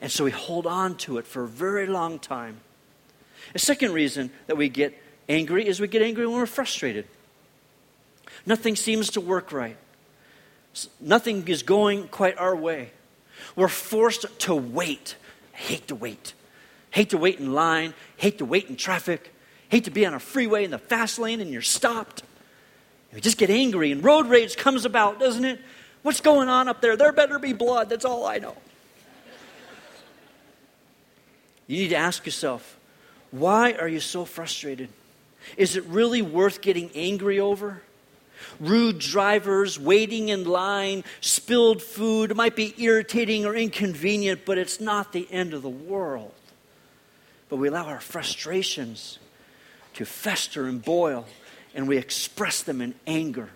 And 0.00 0.10
so 0.10 0.24
we 0.24 0.32
hold 0.32 0.66
on 0.66 0.96
to 0.98 1.18
it 1.18 1.26
for 1.26 1.44
a 1.44 1.48
very 1.48 1.86
long 1.86 2.18
time. 2.18 2.58
A 3.54 3.58
second 3.58 3.92
reason 3.92 4.30
that 4.48 4.56
we 4.56 4.68
get 4.68 5.00
angry 5.28 5.66
is 5.66 5.80
we 5.80 5.88
get 5.88 6.02
angry 6.02 6.26
when 6.26 6.36
we're 6.36 6.46
frustrated. 6.46 7.06
Nothing 8.46 8.76
seems 8.76 9.10
to 9.10 9.20
work 9.20 9.52
right. 9.52 9.76
Nothing 11.00 11.46
is 11.48 11.62
going 11.62 12.08
quite 12.08 12.36
our 12.38 12.54
way. 12.54 12.90
We're 13.56 13.68
forced 13.68 14.26
to 14.40 14.54
wait. 14.54 15.16
I 15.54 15.58
hate 15.58 15.88
to 15.88 15.94
wait. 15.94 16.34
Hate 16.90 17.10
to 17.10 17.18
wait 17.18 17.38
in 17.38 17.52
line. 17.52 17.94
Hate 18.16 18.38
to 18.38 18.44
wait 18.44 18.68
in 18.68 18.76
traffic. 18.76 19.32
Hate 19.68 19.84
to 19.84 19.90
be 19.90 20.04
on 20.06 20.14
a 20.14 20.20
freeway 20.20 20.64
in 20.64 20.70
the 20.70 20.78
fast 20.78 21.18
lane 21.18 21.40
and 21.40 21.50
you're 21.50 21.62
stopped. 21.62 22.22
We 23.12 23.20
just 23.20 23.38
get 23.38 23.50
angry 23.50 23.92
and 23.92 24.02
road 24.02 24.26
rage 24.26 24.56
comes 24.56 24.84
about, 24.84 25.20
doesn't 25.20 25.44
it? 25.44 25.60
What's 26.02 26.20
going 26.20 26.48
on 26.48 26.68
up 26.68 26.80
there? 26.80 26.96
There 26.96 27.12
better 27.12 27.38
be 27.38 27.52
blood. 27.52 27.88
That's 27.88 28.04
all 28.04 28.26
I 28.26 28.38
know. 28.38 28.56
You 31.66 31.78
need 31.78 31.88
to 31.88 31.96
ask 31.96 32.26
yourself, 32.26 32.76
why 33.30 33.72
are 33.72 33.88
you 33.88 34.00
so 34.00 34.24
frustrated? 34.24 34.90
Is 35.56 35.76
it 35.76 35.84
really 35.84 36.22
worth 36.22 36.60
getting 36.60 36.90
angry 36.94 37.40
over? 37.40 37.82
Rude 38.60 38.98
drivers, 38.98 39.78
waiting 39.78 40.28
in 40.28 40.44
line, 40.44 41.04
spilled 41.20 41.82
food 41.82 42.30
it 42.30 42.36
might 42.36 42.56
be 42.56 42.74
irritating 42.78 43.46
or 43.46 43.54
inconvenient, 43.54 44.44
but 44.44 44.58
it's 44.58 44.80
not 44.80 45.12
the 45.12 45.26
end 45.30 45.54
of 45.54 45.62
the 45.62 45.68
world. 45.68 46.32
But 47.48 47.56
we 47.56 47.68
allow 47.68 47.86
our 47.86 48.00
frustrations 48.00 49.18
to 49.94 50.04
fester 50.04 50.66
and 50.66 50.82
boil, 50.82 51.26
and 51.74 51.88
we 51.88 51.96
express 51.96 52.62
them 52.62 52.80
in 52.80 52.94
anger. 53.06 53.50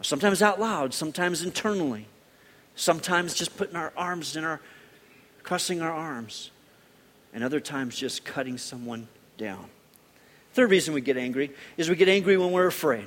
Sometimes 0.00 0.42
out 0.42 0.60
loud, 0.60 0.94
sometimes 0.94 1.42
internally, 1.42 2.06
sometimes 2.76 3.34
just 3.34 3.56
putting 3.56 3.76
our 3.76 3.92
arms 3.96 4.36
in 4.36 4.44
our, 4.44 4.60
crossing 5.42 5.80
our 5.82 5.92
arms, 5.92 6.50
and 7.34 7.42
other 7.42 7.60
times 7.60 7.96
just 7.96 8.24
cutting 8.24 8.58
someone 8.58 9.08
down. 9.36 9.68
Third 10.58 10.72
reason 10.72 10.92
we 10.92 11.02
get 11.02 11.16
angry 11.16 11.52
is 11.76 11.88
we 11.88 11.94
get 11.94 12.08
angry 12.08 12.36
when 12.36 12.50
we're 12.50 12.66
afraid. 12.66 13.06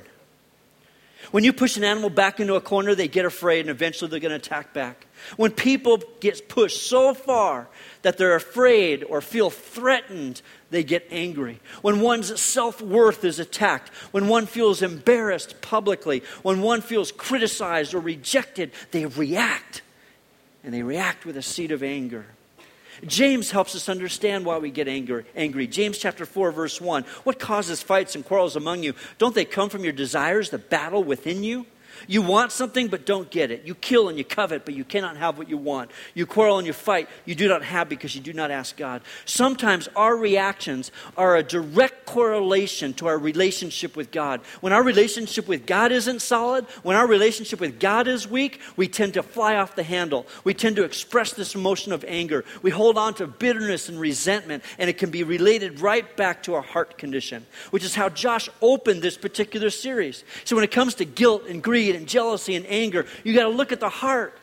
When 1.32 1.44
you 1.44 1.52
push 1.52 1.76
an 1.76 1.84
animal 1.84 2.08
back 2.08 2.40
into 2.40 2.54
a 2.54 2.62
corner, 2.62 2.94
they 2.94 3.08
get 3.08 3.26
afraid 3.26 3.60
and 3.60 3.68
eventually 3.68 4.10
they're 4.10 4.20
going 4.20 4.30
to 4.30 4.36
attack 4.36 4.72
back. 4.72 5.06
When 5.36 5.50
people 5.50 6.02
get 6.20 6.48
pushed 6.48 6.86
so 6.86 7.12
far 7.12 7.68
that 8.00 8.16
they're 8.16 8.36
afraid 8.36 9.04
or 9.04 9.20
feel 9.20 9.50
threatened, 9.50 10.40
they 10.70 10.82
get 10.82 11.06
angry. 11.10 11.60
When 11.82 12.00
one's 12.00 12.40
self 12.40 12.80
worth 12.80 13.22
is 13.22 13.38
attacked, 13.38 13.90
when 14.12 14.28
one 14.28 14.46
feels 14.46 14.80
embarrassed 14.80 15.60
publicly, 15.60 16.22
when 16.40 16.62
one 16.62 16.80
feels 16.80 17.12
criticized 17.12 17.92
or 17.92 18.00
rejected, 18.00 18.72
they 18.92 19.04
react. 19.04 19.82
And 20.64 20.72
they 20.72 20.82
react 20.82 21.26
with 21.26 21.36
a 21.36 21.42
seed 21.42 21.70
of 21.70 21.82
anger. 21.82 22.24
James 23.06 23.50
helps 23.50 23.74
us 23.74 23.88
understand 23.88 24.44
why 24.44 24.58
we 24.58 24.70
get 24.70 24.88
angry. 24.88 25.24
angry. 25.34 25.66
James 25.66 25.98
chapter 25.98 26.24
4 26.24 26.52
verse 26.52 26.80
1. 26.80 27.04
What 27.24 27.38
causes 27.38 27.82
fights 27.82 28.14
and 28.14 28.24
quarrels 28.24 28.56
among 28.56 28.82
you? 28.82 28.94
Don't 29.18 29.34
they 29.34 29.44
come 29.44 29.68
from 29.68 29.84
your 29.84 29.92
desires, 29.92 30.50
the 30.50 30.58
battle 30.58 31.02
within 31.02 31.42
you? 31.42 31.66
You 32.06 32.22
want 32.22 32.52
something 32.52 32.88
but 32.88 33.06
don't 33.06 33.30
get 33.30 33.50
it. 33.50 33.64
You 33.64 33.74
kill 33.74 34.08
and 34.08 34.18
you 34.18 34.24
covet, 34.24 34.64
but 34.64 34.74
you 34.74 34.84
cannot 34.84 35.16
have 35.16 35.38
what 35.38 35.48
you 35.48 35.56
want. 35.56 35.90
You 36.14 36.26
quarrel 36.26 36.58
and 36.58 36.66
you 36.66 36.72
fight, 36.72 37.08
you 37.24 37.34
do 37.34 37.48
not 37.48 37.62
have 37.62 37.88
because 37.88 38.14
you 38.14 38.20
do 38.20 38.32
not 38.32 38.50
ask 38.50 38.76
God. 38.76 39.02
Sometimes 39.24 39.88
our 39.96 40.16
reactions 40.16 40.90
are 41.16 41.36
a 41.36 41.42
direct 41.42 42.06
correlation 42.06 42.94
to 42.94 43.06
our 43.06 43.18
relationship 43.18 43.96
with 43.96 44.10
God. 44.10 44.40
When 44.60 44.72
our 44.72 44.82
relationship 44.82 45.48
with 45.48 45.66
God 45.66 45.92
isn't 45.92 46.22
solid, 46.22 46.64
when 46.82 46.96
our 46.96 47.06
relationship 47.06 47.60
with 47.60 47.78
God 47.78 48.08
is 48.08 48.26
weak, 48.26 48.60
we 48.76 48.88
tend 48.88 49.14
to 49.14 49.22
fly 49.22 49.56
off 49.56 49.74
the 49.74 49.82
handle. 49.82 50.26
We 50.44 50.54
tend 50.54 50.76
to 50.76 50.84
express 50.84 51.32
this 51.32 51.54
emotion 51.54 51.92
of 51.92 52.04
anger. 52.06 52.44
We 52.62 52.70
hold 52.70 52.98
on 52.98 53.14
to 53.14 53.26
bitterness 53.26 53.88
and 53.88 53.98
resentment, 53.98 54.62
and 54.78 54.88
it 54.88 54.98
can 54.98 55.10
be 55.10 55.24
related 55.24 55.80
right 55.80 56.16
back 56.16 56.42
to 56.44 56.54
our 56.54 56.62
heart 56.62 56.98
condition, 56.98 57.46
which 57.70 57.84
is 57.84 57.94
how 57.94 58.08
Josh 58.08 58.48
opened 58.60 59.02
this 59.02 59.16
particular 59.16 59.70
series. 59.70 60.24
So 60.44 60.56
when 60.56 60.64
it 60.64 60.70
comes 60.70 60.94
to 60.96 61.04
guilt 61.04 61.46
and 61.48 61.62
greed, 61.62 61.81
greed 61.82 61.96
and 61.96 62.06
jealousy 62.06 62.54
and 62.54 62.66
anger. 62.68 63.06
You 63.24 63.34
got 63.34 63.44
to 63.44 63.48
look 63.48 63.72
at 63.72 63.80
the 63.80 63.88
heart. 63.88 64.38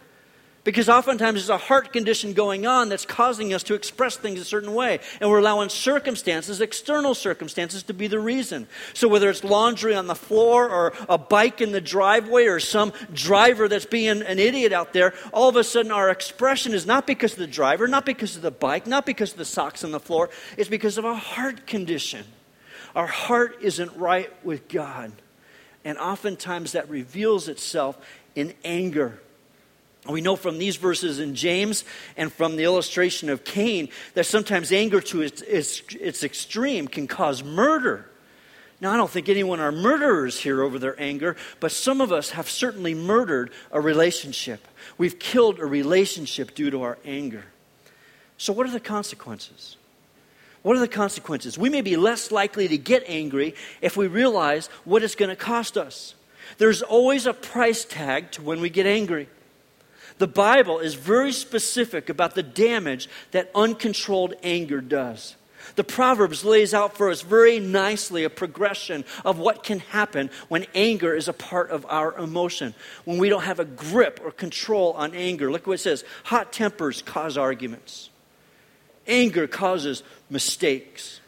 Because 0.65 0.89
oftentimes 0.89 1.35
there's 1.35 1.49
a 1.49 1.57
heart 1.57 1.93
condition 1.93 2.33
going 2.33 2.67
on 2.67 2.89
that's 2.89 3.05
causing 3.05 3.53
us 3.53 3.63
to 3.63 3.75
express 3.75 4.17
things 4.17 4.41
a 4.41 4.45
certain 4.45 4.73
way. 4.73 4.99
And 5.21 5.29
we're 5.29 5.39
allowing 5.39 5.69
circumstances, 5.69 6.59
external 6.59 7.15
circumstances, 7.15 7.83
to 7.83 7.93
be 7.93 8.07
the 8.07 8.19
reason. 8.19 8.67
So 8.93 9.07
whether 9.07 9.29
it's 9.29 9.43
laundry 9.43 9.95
on 9.95 10.07
the 10.07 10.15
floor 10.15 10.69
or 10.69 10.93
a 11.07 11.17
bike 11.17 11.61
in 11.61 11.71
the 11.71 11.79
driveway 11.79 12.45
or 12.45 12.59
some 12.59 12.91
driver 13.13 13.69
that's 13.69 13.85
being 13.85 14.21
an 14.21 14.37
idiot 14.37 14.73
out 14.73 14.91
there, 14.91 15.13
all 15.31 15.47
of 15.47 15.55
a 15.55 15.63
sudden 15.63 15.93
our 15.93 16.09
expression 16.09 16.73
is 16.73 16.85
not 16.85 17.07
because 17.07 17.33
of 17.33 17.39
the 17.39 17.47
driver, 17.47 17.87
not 17.87 18.05
because 18.05 18.35
of 18.35 18.41
the 18.41 18.51
bike, 18.51 18.85
not 18.85 19.05
because 19.05 19.31
of 19.31 19.37
the 19.37 19.45
socks 19.45 19.85
on 19.85 19.91
the 19.91 19.99
floor. 19.99 20.29
It's 20.57 20.69
because 20.69 20.97
of 20.97 21.05
a 21.05 21.15
heart 21.15 21.67
condition. 21.67 22.25
Our 22.95 23.07
heart 23.07 23.59
isn't 23.61 23.95
right 23.95 24.29
with 24.45 24.67
God. 24.67 25.13
And 25.85 25.97
oftentimes 25.97 26.73
that 26.73 26.89
reveals 26.89 27.47
itself 27.47 27.97
in 28.35 28.53
anger. 28.63 29.19
We 30.07 30.21
know 30.21 30.35
from 30.35 30.57
these 30.57 30.77
verses 30.77 31.19
in 31.19 31.35
James 31.35 31.83
and 32.15 32.31
from 32.31 32.55
the 32.55 32.63
illustration 32.63 33.29
of 33.29 33.43
Cain 33.43 33.89
that 34.13 34.25
sometimes 34.25 34.71
anger 34.71 35.01
to 35.01 35.21
its, 35.21 35.41
its, 35.41 35.81
its, 35.99 36.23
extreme 36.23 36.87
can 36.87 37.05
cause 37.07 37.43
murder. 37.43 38.09
Now, 38.81 38.93
I 38.93 38.97
don't 38.97 39.09
think 39.09 39.27
anyone 39.27 39.59
are 39.59 39.73
murderers 39.73 40.39
here 40.39 40.63
over 40.63 40.79
their 40.79 40.99
anger, 41.01 41.35
but 41.59 41.73
some 41.73 41.99
of 41.99 42.13
us 42.13 42.29
have 42.31 42.49
certainly 42.49 42.93
murdered 42.93 43.51
a 43.71 43.81
relationship. 43.81 44.65
We've 44.97 45.19
killed 45.19 45.59
a 45.59 45.65
relationship 45.65 46.55
due 46.55 46.71
to 46.71 46.83
our 46.83 46.97
anger. 47.03 47.43
So, 48.37 48.53
what 48.53 48.65
are 48.65 48.71
the 48.71 48.79
consequences? 48.79 49.75
What 50.61 50.75
are 50.75 50.81
the 50.81 50.87
consequences? 50.87 51.57
We 51.57 51.69
may 51.69 51.81
be 51.81 51.95
less 51.95 52.31
likely 52.31 52.67
to 52.67 52.77
get 52.77 53.03
angry 53.07 53.55
if 53.81 53.95
we 53.95 54.07
realize 54.07 54.67
what 54.83 55.03
it's 55.03 55.15
going 55.15 55.29
to 55.29 55.35
cost 55.35 55.77
us. 55.77 56.15
There's 56.57 56.81
always 56.81 57.25
a 57.25 57.33
price 57.33 57.85
tag 57.85 58.31
to 58.31 58.41
when 58.41 58.59
we 58.59 58.69
get 58.69 58.85
angry. 58.85 59.29
The 60.17 60.27
Bible 60.27 60.79
is 60.79 60.95
very 60.95 61.31
specific 61.31 62.09
about 62.09 62.35
the 62.35 62.43
damage 62.43 63.07
that 63.31 63.49
uncontrolled 63.55 64.33
anger 64.43 64.81
does. 64.81 65.37
The 65.75 65.83
Proverbs 65.83 66.43
lays 66.43 66.73
out 66.73 66.97
for 66.97 67.09
us 67.09 67.21
very 67.21 67.59
nicely 67.59 68.23
a 68.23 68.29
progression 68.29 69.05
of 69.23 69.39
what 69.39 69.63
can 69.63 69.79
happen 69.79 70.29
when 70.47 70.65
anger 70.73 71.15
is 71.15 71.27
a 71.27 71.33
part 71.33 71.69
of 71.69 71.85
our 71.87 72.17
emotion, 72.17 72.73
when 73.05 73.17
we 73.17 73.29
don't 73.29 73.43
have 73.43 73.59
a 73.59 73.65
grip 73.65 74.19
or 74.23 74.31
control 74.31 74.93
on 74.93 75.13
anger. 75.13 75.51
Look 75.51 75.67
what 75.67 75.73
it 75.73 75.77
says 75.79 76.03
hot 76.25 76.51
tempers 76.51 77.01
cause 77.01 77.37
arguments. 77.37 78.09
Anger 79.07 79.47
causes 79.47 80.03
mistakes. 80.29 81.19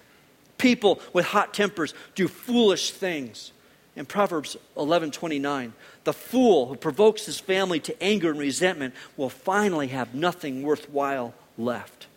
People 0.58 1.00
with 1.14 1.26
hot 1.26 1.54
tempers 1.54 1.94
do 2.16 2.28
foolish 2.28 2.92
things. 2.92 3.52
In 3.96 4.06
Proverbs 4.06 4.56
11:29, 4.78 5.74
the 6.04 6.14
fool 6.14 6.68
who 6.68 6.76
provokes 6.76 7.26
his 7.26 7.40
family 7.40 7.80
to 7.82 8.04
anger 8.04 8.30
and 8.30 8.40
resentment 8.40 8.94
will 9.18 9.30
finally 9.30 9.88
have 9.88 10.16
nothing 10.16 10.64
worthwhile 10.64 11.34
left. 11.58 12.08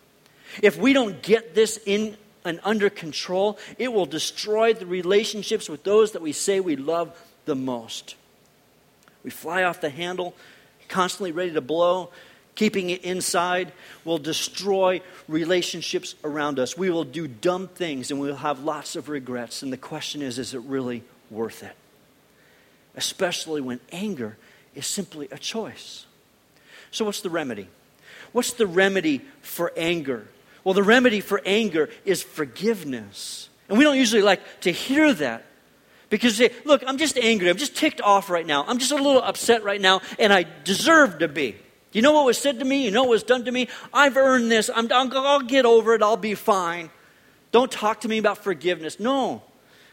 If 0.61 0.77
we 0.77 0.93
don't 0.93 1.21
get 1.21 1.53
this 1.53 1.79
in 1.85 2.17
and 2.45 2.59
under 2.63 2.89
control, 2.89 3.57
it 3.77 3.91
will 3.91 4.05
destroy 4.05 4.73
the 4.73 4.85
relationships 4.85 5.67
with 5.67 5.83
those 5.83 6.11
that 6.11 6.21
we 6.21 6.31
say 6.31 6.59
we 6.59 6.75
love 6.75 7.19
the 7.45 7.55
most. 7.55 8.15
We 9.23 9.31
fly 9.31 9.63
off 9.63 9.81
the 9.81 9.89
handle, 9.89 10.35
constantly 10.87 11.31
ready 11.31 11.51
to 11.53 11.61
blow, 11.61 12.11
keeping 12.55 12.89
it 12.89 13.03
inside 13.03 13.71
will 14.03 14.17
destroy 14.17 15.01
relationships 15.27 16.15
around 16.23 16.57
us. 16.59 16.77
We 16.77 16.89
will 16.89 17.03
do 17.03 17.27
dumb 17.27 17.67
things 17.67 18.11
and 18.11 18.19
we'll 18.19 18.35
have 18.37 18.63
lots 18.63 18.95
of 18.95 19.09
regrets. 19.09 19.61
And 19.61 19.71
the 19.71 19.77
question 19.77 20.21
is 20.21 20.39
is 20.39 20.53
it 20.53 20.61
really 20.61 21.03
worth 21.29 21.63
it? 21.63 21.75
Especially 22.95 23.61
when 23.61 23.79
anger 23.91 24.37
is 24.73 24.87
simply 24.87 25.27
a 25.31 25.37
choice. 25.37 26.05
So, 26.91 27.05
what's 27.05 27.21
the 27.21 27.29
remedy? 27.29 27.67
What's 28.31 28.53
the 28.53 28.67
remedy 28.67 29.21
for 29.41 29.71
anger? 29.75 30.27
Well, 30.63 30.73
the 30.73 30.83
remedy 30.83 31.21
for 31.21 31.41
anger 31.45 31.89
is 32.05 32.23
forgiveness. 32.23 33.49
And 33.69 33.77
we 33.77 33.83
don't 33.83 33.97
usually 33.97 34.21
like 34.21 34.61
to 34.61 34.71
hear 34.71 35.13
that 35.13 35.45
because 36.09 36.37
say, 36.37 36.51
look, 36.65 36.83
I'm 36.85 36.97
just 36.97 37.17
angry. 37.17 37.49
I'm 37.49 37.57
just 37.57 37.75
ticked 37.75 38.01
off 38.01 38.29
right 38.29 38.45
now. 38.45 38.63
I'm 38.67 38.77
just 38.77 38.91
a 38.91 38.95
little 38.95 39.21
upset 39.21 39.63
right 39.63 39.81
now, 39.81 40.01
and 40.19 40.31
I 40.31 40.45
deserve 40.63 41.19
to 41.19 41.27
be. 41.27 41.55
You 41.95 42.01
know 42.01 42.11
what 42.11 42.25
was 42.25 42.37
said 42.37 42.59
to 42.59 42.65
me? 42.65 42.83
You 42.83 42.91
know 42.91 43.03
what 43.03 43.11
was 43.11 43.23
done 43.23 43.45
to 43.45 43.51
me? 43.53 43.69
I've 43.93 44.17
earned 44.17 44.51
this. 44.51 44.69
I'm, 44.75 44.91
I'll, 44.91 45.17
I'll 45.17 45.39
get 45.39 45.65
over 45.65 45.95
it. 45.95 46.01
I'll 46.01 46.17
be 46.17 46.35
fine. 46.35 46.89
Don't 47.53 47.71
talk 47.71 48.01
to 48.01 48.09
me 48.09 48.17
about 48.17 48.43
forgiveness. 48.43 48.99
No. 48.99 49.43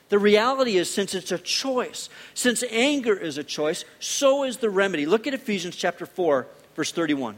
The 0.08 0.18
reality 0.18 0.78
is, 0.78 0.92
since 0.92 1.14
it's 1.14 1.30
a 1.30 1.38
choice, 1.38 2.08
since 2.34 2.64
anger 2.72 3.14
is 3.16 3.38
a 3.38 3.44
choice, 3.44 3.84
so 4.00 4.42
is 4.42 4.56
the 4.56 4.68
remedy. 4.68 5.06
Look 5.06 5.28
at 5.28 5.32
Ephesians 5.32 5.76
chapter 5.76 6.04
4, 6.04 6.48
verse 6.74 6.90
31. 6.90 7.36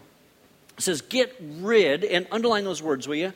It 0.79 0.83
says, 0.83 1.03
Get 1.03 1.37
rid, 1.39 2.03
and 2.03 2.27
underline 2.31 2.65
those 2.65 2.83
words, 2.83 3.07
will 3.07 3.17
you? 3.17 3.35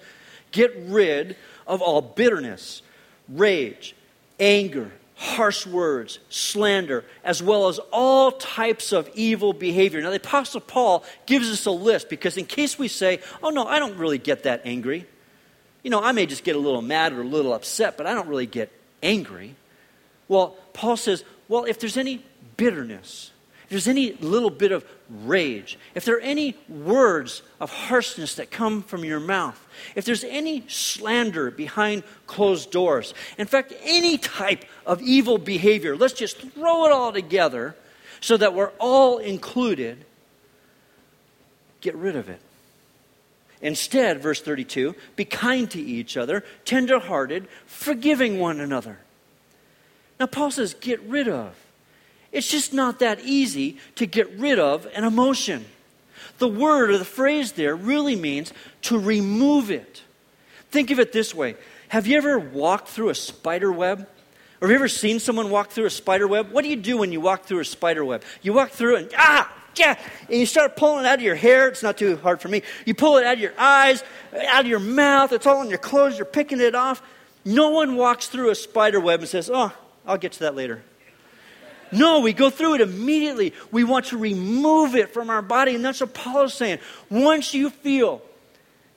Get 0.51 0.75
rid 0.87 1.37
of 1.67 1.83
all 1.83 2.01
bitterness, 2.01 2.81
rage, 3.29 3.95
anger 4.41 4.93
harsh 5.19 5.67
words, 5.67 6.21
slander, 6.29 7.05
as 7.25 7.43
well 7.43 7.67
as 7.67 7.81
all 7.91 8.31
types 8.31 8.93
of 8.93 9.11
evil 9.15 9.53
behavior. 9.53 10.01
Now, 10.01 10.11
the 10.11 10.17
Apostle 10.17 10.61
Paul 10.61 11.05
gives 11.27 11.51
us 11.51 11.67
a 11.67 11.73
list 11.73 12.09
because, 12.09 12.37
in 12.37 12.47
case 12.47 12.79
we 12.79 12.87
say, 12.87 13.21
oh 13.43 13.51
no, 13.51 13.67
I 13.67 13.81
don't 13.81 13.99
really 13.99 14.19
get 14.19 14.45
that 14.45 14.63
angry. 14.65 15.07
You 15.83 15.91
know, 15.91 16.01
I 16.01 16.13
may 16.13 16.25
just 16.25 16.45
get 16.45 16.55
a 16.55 16.59
little 16.61 16.83
mad 16.83 17.13
or 17.13 17.23
a 17.23 17.25
little 17.25 17.53
upset, 17.53 17.97
but 17.97 18.07
I 18.07 18.15
don't 18.15 18.29
really 18.29 18.47
get 18.47 18.71
angry. 19.03 19.57
Well, 20.29 20.57
Paul 20.73 20.97
says, 20.97 21.25
well, 21.49 21.65
if 21.65 21.81
there's 21.81 21.97
any 21.97 22.25
bitterness, 22.57 23.33
if 23.69 23.73
there's 23.73 23.89
any 23.89 24.13
little 24.15 24.49
bit 24.49 24.73
of 24.73 24.83
rage, 25.11 25.79
if 25.95 26.07
there 26.07 26.17
are 26.17 26.21
any 26.21 26.57
words 26.71 27.43
of 27.61 27.71
harshness 27.71 28.37
that 28.37 28.51
come 28.51 28.83
from 28.83 29.05
your 29.05 29.21
mouth, 29.21 29.63
if 29.95 30.07
there's 30.07 30.25
any 30.25 30.65
slander 30.69 31.51
behind 31.51 32.03
closed 32.27 32.71
doors, 32.71 33.13
in 33.37 33.47
fact, 33.47 33.75
any 33.83 34.17
type 34.17 34.65
of 34.87 35.03
evil 35.03 35.37
behavior, 35.37 35.95
let's 35.97 36.15
just 36.15 36.39
throw 36.39 36.87
it 36.87 36.93
all 36.93 37.13
together 37.13 37.77
so 38.23 38.39
that 38.39 38.55
we're 38.55 38.73
all 38.79 39.19
included, 39.19 40.03
get 41.83 41.95
rid 41.95 42.17
of 42.17 42.31
it. 42.31 42.41
Instead, 43.61 44.23
verse 44.23 44.41
32, 44.41 44.95
be 45.15 45.27
kind 45.27 45.71
to 45.73 45.79
each 45.79 46.17
other, 46.17 46.43
tenderhearted, 46.65 47.47
forgiving 47.67 48.39
one 48.39 48.61
another. 48.61 48.97
Now, 50.19 50.25
Paul 50.25 50.53
says, 50.53 50.73
get 50.73 51.03
rid 51.03 51.29
of. 51.29 51.55
It's 52.33 52.49
just 52.49 52.73
not 52.73 52.99
that 52.99 53.21
easy 53.21 53.79
to 53.97 54.07
get 54.07 54.31
rid 54.39 54.59
of 54.59 54.87
an 54.95 55.05
emotion. 55.05 55.65
The 56.39 56.49
word 56.49 56.91
or 56.91 56.99
the 56.99 57.05
phrase 57.05 57.53
there 57.53 57.75
really 57.75 58.17
means 58.17 58.53
to 58.83 58.99
remove 58.99 59.71
it. 59.71 60.03
Think 60.71 60.91
of 60.91 61.01
it 61.01 61.13
this 61.13 61.35
way 61.35 61.57
Have 61.89 62.07
you 62.07 62.17
ever 62.17 62.39
walked 62.39 62.89
through 62.89 63.09
a 63.09 63.15
spider 63.15 63.73
web? 63.73 64.07
Or 64.61 64.67
have 64.67 64.71
you 64.71 64.77
ever 64.77 64.89
seen 64.89 65.21
someone 65.21 65.51
walk 65.51 65.71
through 65.71 65.87
a 65.87 65.91
spider 65.91 66.27
web? 66.27 66.51
What 66.51 66.65
do 66.65 66.69
you 66.69 66.77
do 66.77 66.99
when 66.99 67.13
you 67.13 67.21
walk 67.21 67.45
through 67.45 67.61
a 67.61 67.65
spider 67.65 68.05
web? 68.05 68.25
You 68.43 68.53
walk 68.53 68.71
through 68.71 68.97
and, 68.97 69.11
ah, 69.17 69.53
yeah, 69.77 69.97
and 70.29 70.37
you 70.37 70.47
start 70.47 70.75
pulling 70.75 71.05
it 71.05 71.09
out 71.09 71.19
of 71.19 71.23
your 71.23 71.37
hair. 71.37 71.69
It's 71.69 71.83
not 71.83 71.97
too 71.97 72.17
hard 72.17 72.41
for 72.41 72.49
me. 72.49 72.63
You 72.85 72.95
pull 72.95 73.19
it 73.19 73.25
out 73.25 73.35
of 73.35 73.41
your 73.41 73.55
eyes, 73.57 74.03
out 74.49 74.63
of 74.63 74.67
your 74.67 74.81
mouth. 74.81 75.33
It's 75.33 75.47
all 75.47 75.63
in 75.63 75.69
your 75.69 75.79
clothes. 75.79 76.19
You're 76.19 76.27
picking 76.27 76.61
it 76.61 76.75
off. 76.75 77.01
No 77.45 77.71
one 77.71 77.97
walks 77.97 78.27
through 78.27 78.51
a 78.51 78.55
spider 78.57 78.99
web 78.99 79.21
and 79.21 79.29
says, 79.29 79.49
oh, 79.53 79.73
I'll 80.05 80.19
get 80.19 80.33
to 80.33 80.41
that 80.41 80.57
later. 80.57 80.83
No, 81.93 82.21
we 82.21 82.33
go 82.33 82.51
through 82.51 82.77
it 82.77 82.81
immediately. 82.81 83.55
We 83.71 83.85
want 83.85 84.07
to 84.07 84.19
remove 84.19 84.95
it 84.95 85.13
from 85.13 85.31
our 85.31 85.43
body. 85.43 85.75
And 85.75 85.85
that's 85.85 86.01
what 86.01 86.15
Paul 86.15 86.45
is 86.45 86.55
saying. 86.55 86.79
Once 87.11 87.55
you 87.55 87.71
feel 87.71 88.23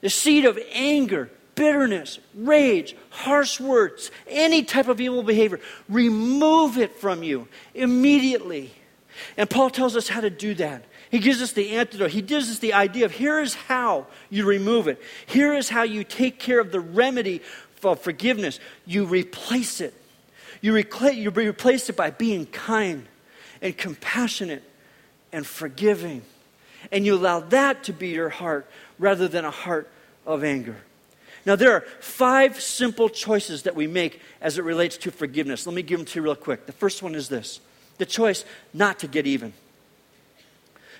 the 0.00 0.10
seed 0.10 0.44
of 0.44 0.58
anger, 0.72 1.30
bitterness, 1.54 2.18
rage, 2.34 2.96
harsh 3.10 3.60
words, 3.60 4.10
any 4.28 4.62
type 4.62 4.88
of 4.88 5.00
evil 5.00 5.22
behavior, 5.22 5.60
remove 5.88 6.78
it 6.78 6.96
from 6.96 7.22
you 7.22 7.48
immediately. 7.74 8.72
And 9.36 9.48
Paul 9.48 9.70
tells 9.70 9.96
us 9.96 10.08
how 10.08 10.20
to 10.20 10.30
do 10.30 10.54
that. 10.54 10.84
He 11.10 11.18
gives 11.18 11.42
us 11.42 11.52
the 11.52 11.76
antidote. 11.76 12.10
He 12.10 12.22
gives 12.22 12.50
us 12.50 12.58
the 12.58 12.72
idea 12.72 13.04
of 13.04 13.12
here 13.12 13.38
is 13.38 13.54
how 13.54 14.06
you 14.30 14.46
remove 14.46 14.88
it. 14.88 15.00
Here 15.26 15.52
is 15.52 15.68
how 15.68 15.82
you 15.82 16.04
take 16.04 16.38
care 16.38 16.58
of 16.58 16.72
the 16.72 16.80
remedy 16.80 17.42
for 17.76 17.96
forgiveness. 17.96 18.58
You 18.86 19.04
replace 19.04 19.80
it 19.80 19.94
you, 20.62 20.72
recla- 20.72 21.14
you 21.14 21.30
replace 21.30 21.90
it 21.90 21.96
by 21.96 22.10
being 22.10 22.46
kind 22.46 23.06
and 23.60 23.76
compassionate 23.76 24.62
and 25.32 25.46
forgiving. 25.46 26.22
And 26.90 27.04
you 27.04 27.16
allow 27.16 27.40
that 27.40 27.84
to 27.84 27.92
be 27.92 28.08
your 28.08 28.30
heart 28.30 28.66
rather 28.98 29.28
than 29.28 29.44
a 29.44 29.50
heart 29.50 29.90
of 30.24 30.42
anger. 30.42 30.76
Now, 31.44 31.56
there 31.56 31.72
are 31.72 31.80
five 32.00 32.60
simple 32.60 33.08
choices 33.08 33.64
that 33.64 33.74
we 33.74 33.86
make 33.86 34.20
as 34.40 34.58
it 34.58 34.64
relates 34.64 34.96
to 34.98 35.10
forgiveness. 35.10 35.66
Let 35.66 35.74
me 35.74 35.82
give 35.82 35.98
them 35.98 36.06
to 36.06 36.20
you 36.20 36.22
real 36.22 36.36
quick. 36.36 36.66
The 36.66 36.72
first 36.72 37.02
one 37.02 37.14
is 37.14 37.28
this 37.28 37.60
the 37.98 38.06
choice 38.06 38.44
not 38.72 39.00
to 39.00 39.08
get 39.08 39.26
even. 39.26 39.52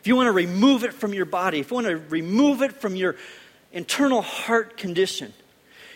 If 0.01 0.09
you 0.09 0.16
want 0.16 0.27
to 0.27 0.33
remove 0.33 0.83
it 0.83 0.92
from 0.92 1.14
your 1.14 1.25
body, 1.25 1.61
if 1.61 1.70
you 1.70 1.77
want 1.77 1.87
to 1.87 1.96
remove 1.96 2.61
it 2.62 2.72
from 2.72 2.96
your 2.96 3.14
internal 3.72 4.20
heart 4.20 4.77
condition, 4.77 5.33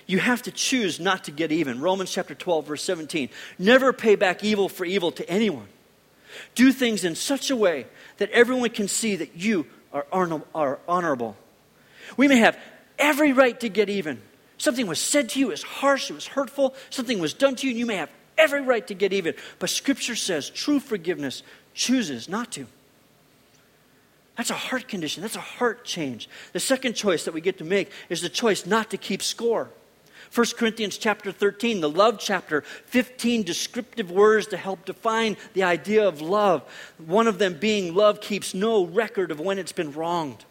you 0.06 0.18
have 0.18 0.42
to 0.42 0.50
choose 0.50 1.00
not 1.00 1.24
to 1.24 1.30
get 1.30 1.50
even. 1.52 1.80
Romans 1.80 2.12
chapter 2.12 2.34
12, 2.34 2.68
verse 2.68 2.82
17. 2.84 3.28
Never 3.58 3.92
pay 3.92 4.14
back 4.14 4.44
evil 4.44 4.68
for 4.68 4.84
evil 4.84 5.10
to 5.12 5.28
anyone. 5.28 5.66
Do 6.54 6.72
things 6.72 7.04
in 7.04 7.14
such 7.14 7.50
a 7.50 7.56
way 7.56 7.86
that 8.18 8.30
everyone 8.30 8.70
can 8.70 8.88
see 8.88 9.16
that 9.16 9.36
you 9.36 9.66
are, 9.92 10.06
honorable. 10.86 11.36
We 12.16 12.28
may 12.28 12.36
have 12.38 12.58
every 12.98 13.32
right 13.32 13.58
to 13.60 13.68
get 13.68 13.88
even. 13.88 14.20
Something 14.58 14.86
was 14.86 15.00
said 15.00 15.30
to 15.30 15.40
you, 15.40 15.50
is 15.50 15.62
harsh, 15.62 16.10
it 16.10 16.14
was 16.14 16.26
hurtful, 16.26 16.74
something 16.90 17.18
was 17.18 17.34
done 17.34 17.56
to 17.56 17.66
you, 17.66 17.72
and 17.72 17.78
you 17.78 17.86
may 17.86 17.96
have 17.96 18.10
every 18.38 18.60
right 18.60 18.86
to 18.86 18.94
get 18.94 19.12
even. 19.12 19.34
But 19.58 19.70
Scripture 19.70 20.16
says 20.16 20.50
true 20.50 20.80
forgiveness 20.80 21.42
chooses 21.74 22.28
not 22.28 22.52
to. 22.52 22.66
That's 24.36 24.50
a 24.50 24.54
heart 24.54 24.88
condition. 24.88 25.22
That's 25.22 25.36
a 25.36 25.40
heart 25.40 25.84
change. 25.84 26.28
The 26.52 26.60
second 26.60 26.94
choice 26.94 27.24
that 27.24 27.32
we 27.32 27.40
get 27.40 27.58
to 27.58 27.64
make 27.64 27.90
is 28.10 28.20
the 28.20 28.28
choice 28.28 28.66
not 28.66 28.90
to 28.90 28.98
keep 28.98 29.22
score. 29.22 29.70
1 30.34 30.46
Corinthians 30.56 30.98
chapter 30.98 31.32
13, 31.32 31.80
the 31.80 31.88
love 31.88 32.18
chapter, 32.18 32.62
15 32.86 33.42
descriptive 33.42 34.10
words 34.10 34.48
to 34.48 34.56
help 34.56 34.84
define 34.84 35.36
the 35.54 35.62
idea 35.62 36.06
of 36.06 36.20
love. 36.20 36.62
One 36.98 37.26
of 37.26 37.38
them 37.38 37.54
being 37.54 37.94
love 37.94 38.20
keeps 38.20 38.54
no 38.54 38.84
record 38.84 39.30
of 39.30 39.40
when 39.40 39.58
it's 39.58 39.72
been 39.72 39.92
wronged. 39.92 40.44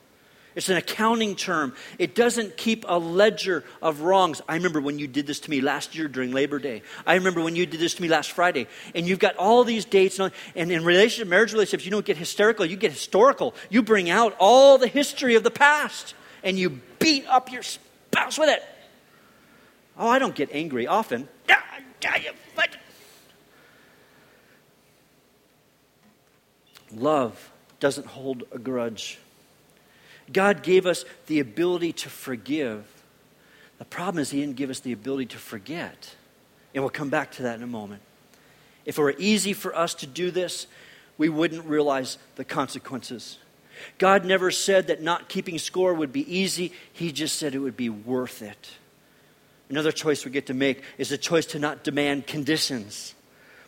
It's 0.56 0.70
an 0.70 0.78
accounting 0.78 1.36
term. 1.36 1.76
It 2.00 2.16
doesn't 2.16 2.56
keep 2.56 2.86
a 2.88 2.98
ledger 2.98 3.66
of 3.82 4.02
wrongs. 4.02 4.42
I 4.48 4.56
remember 4.56 4.80
when 4.80 4.98
you 4.98 5.08
did 5.08 5.28
this 5.28 5.42
to 5.42 5.50
me 5.50 5.60
last 5.60 5.96
year 5.96 6.08
during 6.08 6.32
Labor 6.32 6.60
Day. 6.60 6.82
I 7.06 7.16
remember 7.16 7.42
when 7.42 7.58
you 7.58 7.66
did 7.66 7.82
this 7.82 7.96
to 7.96 8.02
me 8.02 8.08
last 8.08 8.32
Friday. 8.32 8.68
And 8.96 9.06
you've 9.06 9.20
got 9.20 9.36
all 9.36 9.66
these 9.66 9.84
dates. 9.84 10.18
And, 10.18 10.32
and 10.56 10.72
in 10.72 10.86
relationship, 10.86 11.28
marriage 11.28 11.52
relationships, 11.52 11.84
you 11.84 11.92
don't 11.92 12.06
get 12.06 12.16
hysterical, 12.16 12.66
you 12.66 12.78
get 12.78 12.94
historical. 12.94 13.54
You 13.70 13.84
bring 13.84 14.10
out 14.10 14.34
all 14.40 14.78
the 14.78 14.88
history 14.88 15.36
of 15.36 15.44
the 15.44 15.52
past 15.52 16.16
and 16.42 16.58
you 16.58 16.80
beat 17.00 17.26
up 17.28 17.52
your 17.52 17.64
spouse 17.64 18.40
with 18.40 18.50
it. 18.50 18.64
Oh, 19.98 20.08
I 20.08 20.20
don't 20.20 20.36
get 20.36 20.50
angry 20.52 20.88
often. 20.88 21.28
Love 26.96 27.52
doesn't 27.80 28.08
hold 28.08 28.44
a 28.52 28.58
grudge. 28.58 29.20
God 30.32 30.64
gave 30.64 30.86
us 30.86 31.06
the 31.28 31.40
ability 31.40 31.94
to 31.94 32.10
forgive. 32.10 32.86
The 33.78 33.86
problem 33.86 34.22
is, 34.22 34.32
He 34.32 34.40
didn't 34.40 34.56
give 34.56 34.70
us 34.70 34.80
the 34.80 34.94
ability 34.94 35.28
to 35.28 35.38
forget. 35.38 36.16
And 36.74 36.84
we'll 36.84 36.90
come 36.90 37.10
back 37.10 37.32
to 37.34 37.44
that 37.44 37.56
in 37.56 37.64
a 37.64 37.68
moment. 37.68 38.02
If 38.86 38.98
it 38.98 39.02
were 39.02 39.16
easy 39.18 39.54
for 39.54 39.76
us 39.76 39.94
to 39.96 40.08
do 40.08 40.32
this, 40.32 40.68
we 41.18 41.30
wouldn't 41.30 41.66
realize 41.66 42.18
the 42.36 42.46
consequences. 42.46 43.38
God 43.98 44.26
never 44.26 44.52
said 44.52 44.88
that 44.88 45.02
not 45.02 45.28
keeping 45.28 45.58
score 45.58 45.94
would 45.94 46.14
be 46.14 46.34
easy, 46.34 46.72
He 46.94 47.12
just 47.12 47.36
said 47.36 47.54
it 47.54 47.60
would 47.60 47.78
be 47.78 47.90
worth 47.90 48.42
it. 48.42 48.72
Another 49.70 49.92
choice 49.92 50.26
we 50.26 50.32
get 50.32 50.48
to 50.48 50.54
make 50.54 50.84
is 50.98 51.10
the 51.10 51.18
choice 51.18 51.46
to 51.48 51.60
not 51.60 51.84
demand 51.84 52.28
conditions. 52.28 53.16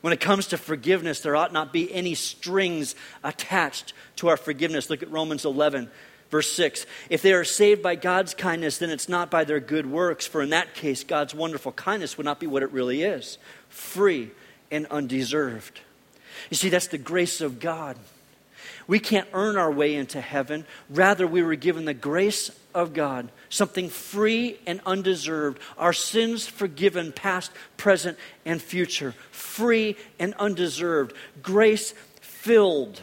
When 0.02 0.14
it 0.14 0.20
comes 0.20 0.48
to 0.48 0.58
forgiveness, 0.58 1.22
there 1.22 1.36
ought 1.36 1.52
not 1.52 1.74
be 1.74 1.92
any 1.92 2.14
strings 2.14 2.96
attached 3.24 3.94
to 4.18 4.28
our 4.28 4.38
forgiveness. 4.38 4.90
Look 4.90 5.02
at 5.02 5.12
Romans 5.12 5.44
11, 5.44 5.90
verse 6.30 6.52
6. 6.52 6.86
If 7.10 7.24
they 7.24 7.34
are 7.34 7.44
saved 7.44 7.82
by 7.82 7.96
God's 7.96 8.36
kindness, 8.36 8.78
then 8.78 8.92
it's 8.92 9.10
not 9.10 9.32
by 9.32 9.44
their 9.44 9.60
good 9.60 9.90
works, 9.90 10.28
for 10.28 10.44
in 10.44 10.52
that 10.52 10.76
case, 10.76 11.04
God's 11.04 11.34
wonderful 11.34 11.72
kindness 11.72 12.18
would 12.18 12.26
not 12.26 12.40
be 12.40 12.48
what 12.48 12.64
it 12.64 12.72
really 12.72 13.02
is 13.02 13.38
free 13.70 14.32
and 14.70 14.86
undeserved. 14.88 15.82
You 16.50 16.58
see, 16.58 16.70
that's 16.70 16.88
the 16.88 16.98
grace 16.98 17.42
of 17.42 17.60
God. 17.60 17.98
We 18.88 19.00
can't 19.00 19.28
earn 19.34 19.58
our 19.58 19.72
way 19.72 19.96
into 19.96 20.22
heaven. 20.22 20.66
Rather, 20.90 21.28
we 21.28 21.44
were 21.44 21.56
given 21.56 21.86
the 21.86 21.94
grace 21.94 22.50
of 22.74 22.94
God, 22.94 23.30
something 23.50 23.90
free 23.90 24.60
and 24.66 24.80
undeserved. 24.86 25.60
Our 25.78 25.94
sins 25.94 26.48
forgiven, 26.48 27.12
past, 27.12 27.52
present, 27.76 28.18
and 28.46 28.62
future. 28.62 29.14
Free 29.32 29.98
and 30.20 30.34
undeserved. 30.36 31.14
Grace 31.42 31.94
filled. 32.22 33.02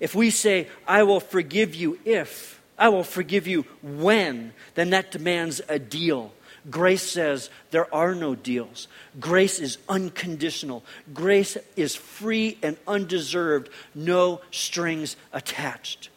If 0.00 0.14
we 0.14 0.30
say, 0.30 0.68
I 0.86 1.04
will 1.04 1.20
forgive 1.20 1.74
you 1.74 1.98
if, 2.04 2.60
I 2.76 2.88
will 2.88 3.04
forgive 3.04 3.46
you 3.46 3.64
when, 3.82 4.52
then 4.74 4.90
that 4.90 5.10
demands 5.10 5.60
a 5.68 5.78
deal. 5.78 6.32
Grace 6.70 7.02
says 7.02 7.50
there 7.70 7.92
are 7.94 8.14
no 8.14 8.34
deals. 8.34 8.88
Grace 9.20 9.58
is 9.58 9.78
unconditional. 9.88 10.84
Grace 11.14 11.56
is 11.76 11.94
free 11.94 12.58
and 12.62 12.76
undeserved, 12.86 13.68
no 13.94 14.40
strings 14.50 15.16
attached. 15.32 16.10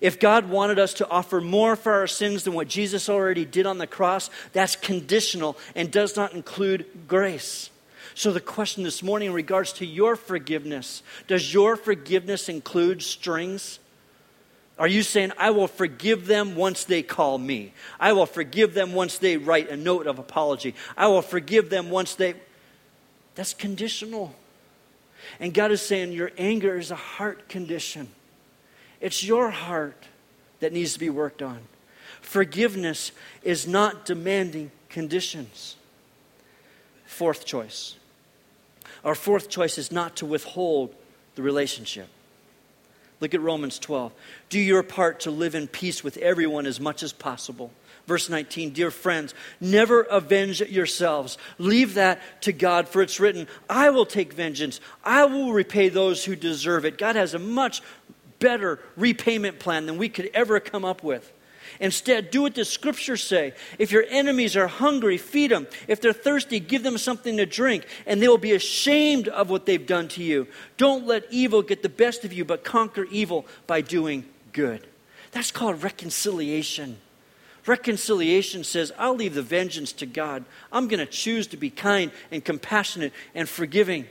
If 0.00 0.20
God 0.20 0.50
wanted 0.50 0.78
us 0.78 0.94
to 0.94 1.08
offer 1.08 1.40
more 1.40 1.76
for 1.76 1.92
our 1.92 2.06
sins 2.06 2.44
than 2.44 2.52
what 2.52 2.68
Jesus 2.68 3.08
already 3.08 3.44
did 3.44 3.64
on 3.64 3.78
the 3.78 3.86
cross, 3.86 4.28
that's 4.52 4.76
conditional 4.76 5.56
and 5.74 5.90
does 5.90 6.16
not 6.16 6.34
include 6.34 6.86
grace. 7.08 7.70
So, 8.14 8.30
the 8.30 8.40
question 8.40 8.84
this 8.84 9.02
morning 9.02 9.28
in 9.28 9.34
regards 9.34 9.72
to 9.74 9.86
your 9.86 10.14
forgiveness 10.14 11.02
does 11.26 11.52
your 11.52 11.76
forgiveness 11.76 12.48
include 12.48 13.02
strings? 13.02 13.78
Are 14.78 14.88
you 14.88 15.02
saying, 15.02 15.32
I 15.38 15.50
will 15.50 15.68
forgive 15.68 16.26
them 16.26 16.56
once 16.56 16.84
they 16.84 17.02
call 17.02 17.38
me? 17.38 17.72
I 18.00 18.12
will 18.12 18.26
forgive 18.26 18.74
them 18.74 18.92
once 18.92 19.18
they 19.18 19.36
write 19.36 19.70
a 19.70 19.76
note 19.76 20.06
of 20.06 20.18
apology. 20.18 20.74
I 20.96 21.06
will 21.06 21.22
forgive 21.22 21.70
them 21.70 21.90
once 21.90 22.14
they. 22.14 22.34
That's 23.36 23.54
conditional. 23.54 24.34
And 25.38 25.54
God 25.54 25.70
is 25.70 25.80
saying, 25.80 26.12
Your 26.12 26.32
anger 26.36 26.76
is 26.76 26.90
a 26.90 26.96
heart 26.96 27.48
condition. 27.48 28.08
It's 29.00 29.22
your 29.22 29.50
heart 29.50 30.08
that 30.60 30.72
needs 30.72 30.94
to 30.94 30.98
be 30.98 31.10
worked 31.10 31.42
on. 31.42 31.60
Forgiveness 32.20 33.12
is 33.42 33.66
not 33.66 34.06
demanding 34.06 34.72
conditions. 34.88 35.76
Fourth 37.04 37.44
choice. 37.44 37.96
Our 39.04 39.14
fourth 39.14 39.48
choice 39.48 39.78
is 39.78 39.92
not 39.92 40.16
to 40.16 40.26
withhold 40.26 40.94
the 41.34 41.42
relationship. 41.42 42.08
Look 43.24 43.32
at 43.32 43.40
Romans 43.40 43.78
12. 43.78 44.12
Do 44.50 44.60
your 44.60 44.82
part 44.82 45.20
to 45.20 45.30
live 45.30 45.54
in 45.54 45.66
peace 45.66 46.04
with 46.04 46.18
everyone 46.18 46.66
as 46.66 46.78
much 46.78 47.02
as 47.02 47.14
possible. 47.14 47.70
Verse 48.06 48.28
19, 48.28 48.74
dear 48.74 48.90
friends, 48.90 49.32
never 49.62 50.02
avenge 50.02 50.60
yourselves. 50.60 51.38
Leave 51.56 51.94
that 51.94 52.20
to 52.42 52.52
God, 52.52 52.86
for 52.86 53.00
it's 53.00 53.18
written, 53.20 53.48
I 53.66 53.88
will 53.88 54.04
take 54.04 54.34
vengeance. 54.34 54.78
I 55.02 55.24
will 55.24 55.54
repay 55.54 55.88
those 55.88 56.22
who 56.22 56.36
deserve 56.36 56.84
it. 56.84 56.98
God 56.98 57.16
has 57.16 57.32
a 57.32 57.38
much 57.38 57.80
better 58.40 58.78
repayment 58.94 59.58
plan 59.58 59.86
than 59.86 59.96
we 59.96 60.10
could 60.10 60.30
ever 60.34 60.60
come 60.60 60.84
up 60.84 61.02
with. 61.02 61.32
Instead, 61.80 62.30
do 62.30 62.42
what 62.42 62.54
the 62.54 62.64
scriptures 62.64 63.22
say. 63.22 63.52
If 63.78 63.90
your 63.90 64.04
enemies 64.08 64.56
are 64.56 64.68
hungry, 64.68 65.18
feed 65.18 65.50
them. 65.50 65.66
If 65.88 66.00
they're 66.00 66.12
thirsty, 66.12 66.60
give 66.60 66.82
them 66.82 66.98
something 66.98 67.36
to 67.36 67.46
drink, 67.46 67.86
and 68.06 68.22
they 68.22 68.28
will 68.28 68.38
be 68.38 68.52
ashamed 68.52 69.28
of 69.28 69.50
what 69.50 69.66
they've 69.66 69.86
done 69.86 70.08
to 70.08 70.22
you. 70.22 70.46
Don't 70.76 71.06
let 71.06 71.24
evil 71.30 71.62
get 71.62 71.82
the 71.82 71.88
best 71.88 72.24
of 72.24 72.32
you, 72.32 72.44
but 72.44 72.64
conquer 72.64 73.04
evil 73.04 73.46
by 73.66 73.80
doing 73.80 74.24
good. 74.52 74.86
That's 75.32 75.50
called 75.50 75.82
reconciliation. 75.82 76.98
Reconciliation 77.66 78.62
says, 78.62 78.92
I'll 78.98 79.16
leave 79.16 79.34
the 79.34 79.42
vengeance 79.42 79.92
to 79.94 80.06
God. 80.06 80.44
I'm 80.70 80.86
going 80.86 81.00
to 81.00 81.10
choose 81.10 81.46
to 81.48 81.56
be 81.56 81.70
kind 81.70 82.10
and 82.30 82.44
compassionate 82.44 83.12
and 83.34 83.48
forgiving. 83.48 84.06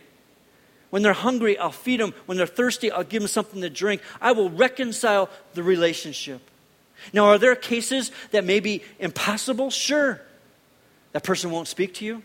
When 0.90 1.02
they're 1.02 1.14
hungry, 1.14 1.58
I'll 1.58 1.72
feed 1.72 2.00
them. 2.00 2.14
When 2.26 2.38
they're 2.38 2.48
thirsty, 2.48 2.92
I'll 2.92 3.04
give 3.04 3.22
them 3.22 3.28
something 3.28 3.62
to 3.62 3.70
drink. 3.70 4.02
I 4.22 4.32
will 4.32 4.50
reconcile 4.50 5.30
the 5.54 5.64
relationship. 5.64 6.42
Now, 7.12 7.26
are 7.26 7.38
there 7.38 7.56
cases 7.56 8.12
that 8.32 8.46
may 8.46 8.60
be 8.60 8.82
impossible? 9.00 9.70
Sure. 9.70 10.22
That 11.12 11.24
person 11.24 11.52
won't 11.52 11.68
speak 11.68 11.94
to 11.96 12.06
you. 12.06 12.24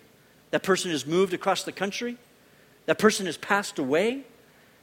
That 0.51 0.63
person 0.63 0.91
has 0.91 1.07
moved 1.07 1.35
across 1.35 1.65
the 1.65 1.73
country. 1.73 2.17
That 2.87 2.99
person 2.99 3.27
has 3.27 3.37
passed 3.37 3.79
away. 3.79 4.23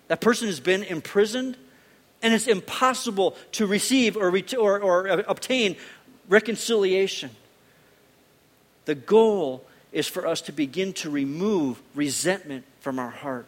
That 0.07 0.21
person 0.21 0.47
has 0.47 0.59
been 0.59 0.83
imprisoned. 0.83 1.57
And 2.21 2.33
it's 2.33 2.47
impossible 2.47 3.35
to 3.53 3.65
receive 3.65 4.17
or, 4.17 4.29
ret- 4.29 4.53
or, 4.55 4.79
or 4.79 5.07
obtain 5.07 5.75
reconciliation. 6.27 7.31
The 8.85 8.95
goal 8.95 9.65
is 9.91 10.07
for 10.07 10.27
us 10.27 10.41
to 10.41 10.51
begin 10.51 10.93
to 10.93 11.09
remove 11.09 11.81
resentment 11.95 12.65
from 12.81 12.99
our 12.99 13.09
heart. 13.09 13.47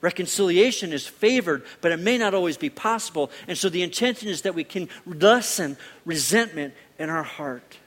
Reconciliation 0.00 0.92
is 0.92 1.06
favored, 1.06 1.64
but 1.80 1.90
it 1.90 1.98
may 1.98 2.18
not 2.18 2.32
always 2.32 2.56
be 2.56 2.70
possible. 2.70 3.30
And 3.48 3.58
so 3.58 3.68
the 3.68 3.82
intention 3.82 4.28
is 4.28 4.42
that 4.42 4.54
we 4.54 4.62
can 4.62 4.88
lessen 5.04 5.76
resentment 6.04 6.74
in 6.98 7.10
our 7.10 7.24
heart. 7.24 7.78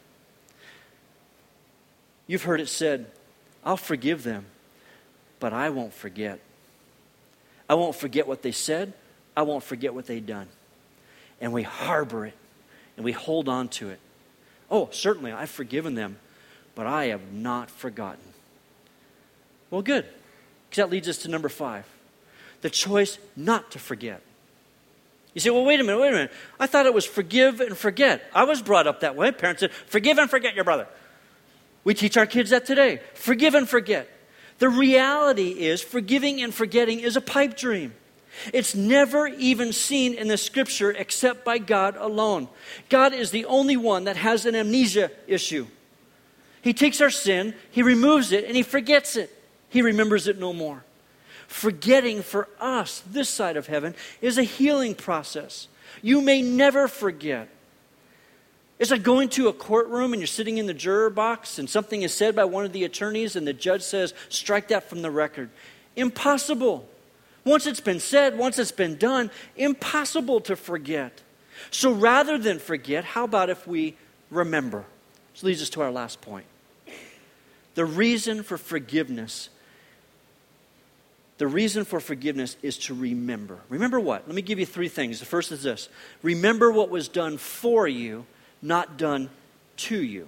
You've 2.28 2.43
heard 2.43 2.60
it 2.60 2.67
said, 2.67 3.08
I'll 3.63 3.78
forgive 3.78 4.24
them, 4.24 4.45
but 5.39 5.54
I 5.54 5.69
won't 5.69 5.93
forget. 5.93 6.39
I 7.69 7.76
won't 7.76 7.95
forget 7.95 8.28
what 8.28 8.41
they 8.41 8.52
said. 8.52 8.93
I 9.36 9.43
won't 9.43 9.63
forget 9.63 9.93
what 9.93 10.06
they've 10.06 10.26
done. 10.26 10.47
And 11.39 11.54
we 11.54 11.63
harbor 11.63 12.26
it 12.26 12.36
and 12.97 13.06
we 13.06 13.13
hold 13.13 13.47
on 13.47 13.69
to 13.69 13.89
it. 13.89 14.00
Oh, 14.69 14.89
certainly, 14.91 15.32
I've 15.32 15.50
forgiven 15.50 15.95
them, 15.95 16.17
but 16.76 16.88
I 16.88 17.06
have 17.06 17.32
not 17.32 17.71
forgotten. 17.71 18.24
Well, 19.69 19.82
good, 19.82 20.06
because 20.69 20.84
that 20.84 20.89
leads 20.89 21.08
us 21.08 21.19
to 21.19 21.30
number 21.30 21.47
five 21.47 21.86
the 22.62 22.69
choice 22.69 23.17
not 23.36 23.71
to 23.71 23.80
forget. 23.80 24.21
You 25.34 25.41
say, 25.41 25.50
well, 25.50 25.63
wait 25.63 25.80
a 25.80 25.84
minute, 25.84 26.00
wait 26.00 26.10
a 26.10 26.12
minute. 26.12 26.32
I 26.60 26.67
thought 26.67 26.86
it 26.86 26.93
was 26.93 27.06
forgive 27.06 27.62
and 27.62 27.78
forget. 27.78 28.21
I 28.34 28.43
was 28.43 28.62
brought 28.62 28.88
up 28.88 29.00
that 29.00 29.15
way. 29.15 29.32
Parents 29.32 29.62
said, 29.62 29.71
forgive 29.71 30.17
and 30.17 30.30
forget 30.30 30.56
your 30.56 30.65
brother. 30.65 30.88
We 31.84 31.93
teach 31.93 32.17
our 32.17 32.26
kids 32.26 32.50
that 32.50 32.65
today. 32.65 33.02
Forgive 33.13 33.56
and 33.56 33.67
forget. 33.67 34.10
The 34.60 34.69
reality 34.69 35.50
is, 35.50 35.82
forgiving 35.82 36.41
and 36.41 36.54
forgetting 36.54 37.00
is 37.00 37.15
a 37.15 37.21
pipe 37.21 37.58
dream. 37.58 37.93
It's 38.54 38.76
never 38.76 39.28
even 39.28 39.74
seen 39.74 40.13
in 40.13 40.28
the 40.28 40.38
scripture 40.38 40.91
except 40.91 41.43
by 41.43 41.58
God 41.58 41.95
alone. 41.97 42.47
God 42.89 43.13
is 43.13 43.32
the 43.32 43.45
only 43.45 43.78
one 43.78 44.06
that 44.06 44.17
has 44.17 44.45
an 44.45 44.56
amnesia 44.56 45.12
issue. 45.28 45.67
He 46.62 46.74
takes 46.74 47.02
our 47.02 47.10
sin, 47.10 47.56
He 47.71 47.82
removes 47.82 48.32
it, 48.32 48.45
and 48.45 48.56
He 48.56 48.63
forgets 48.63 49.15
it. 49.15 49.36
He 49.69 49.82
remembers 49.82 50.28
it 50.28 50.38
no 50.38 50.54
more. 50.54 50.84
Forgetting 51.52 52.22
for 52.22 52.48
us, 52.62 53.04
this 53.06 53.28
side 53.28 53.58
of 53.58 53.68
heaven, 53.68 53.94
is 54.22 54.38
a 54.38 54.44
healing 54.44 54.96
process. 54.96 55.68
You 56.02 56.22
may 56.22 56.42
never 56.42 56.88
forget. 56.88 57.50
It's 58.80 58.90
like 58.90 59.04
going 59.04 59.28
to 59.30 59.50
a 59.50 59.54
courtroom 59.54 60.14
and 60.14 60.22
you're 60.22 60.28
sitting 60.28 60.60
in 60.60 60.66
the 60.66 60.74
juror 60.74 61.10
box 61.10 61.60
and 61.60 61.70
something 61.70 62.04
is 62.04 62.14
said 62.14 62.38
by 62.38 62.46
one 62.46 62.64
of 62.64 62.72
the 62.72 62.86
attorneys 62.86 63.36
and 63.36 63.46
the 63.46 63.52
judge 63.52 63.82
says, 63.82 64.14
strike 64.30 64.70
that 64.70 64.88
from 64.88 65.02
the 65.02 65.12
record. 65.12 65.50
Impossible. 65.98 66.88
Once 67.44 67.68
it's 67.68 67.82
been 67.82 68.00
said, 68.00 68.38
once 68.38 68.58
it's 68.58 68.72
been 68.72 68.96
done, 68.96 69.30
impossible 69.58 70.40
to 70.40 70.56
forget. 70.56 71.22
So 71.70 71.92
rather 71.92 72.38
than 72.38 72.60
forget, 72.60 73.04
how 73.04 73.26
about 73.26 73.50
if 73.50 73.68
we 73.68 73.98
remember? 74.30 74.86
This 75.34 75.44
leads 75.44 75.62
us 75.62 75.70
to 75.72 75.82
our 75.82 75.92
last 75.92 76.22
point. 76.22 76.46
The 77.76 77.84
reason 77.84 78.42
for 78.42 78.58
forgiveness 78.58 79.50
the 81.42 81.48
reason 81.48 81.86
for 81.86 82.00
forgiveness 82.00 82.56
is 82.62 82.78
to 82.78 82.94
remember. 82.94 83.58
Remember 83.68 84.00
what? 84.00 84.28
Let 84.28 84.36
me 84.36 84.44
give 84.44 84.60
you 84.60 84.66
three 84.68 84.90
things. 84.90 85.20
The 85.20 85.26
first 85.26 85.52
is 85.52 85.64
this 85.64 85.90
remember 86.22 86.70
what 86.72 86.92
was 86.92 87.08
done 87.08 87.40
for 87.40 87.88
you, 87.88 88.28
not 88.62 88.96
done 88.96 89.28
to 89.78 90.00
you. 90.00 90.28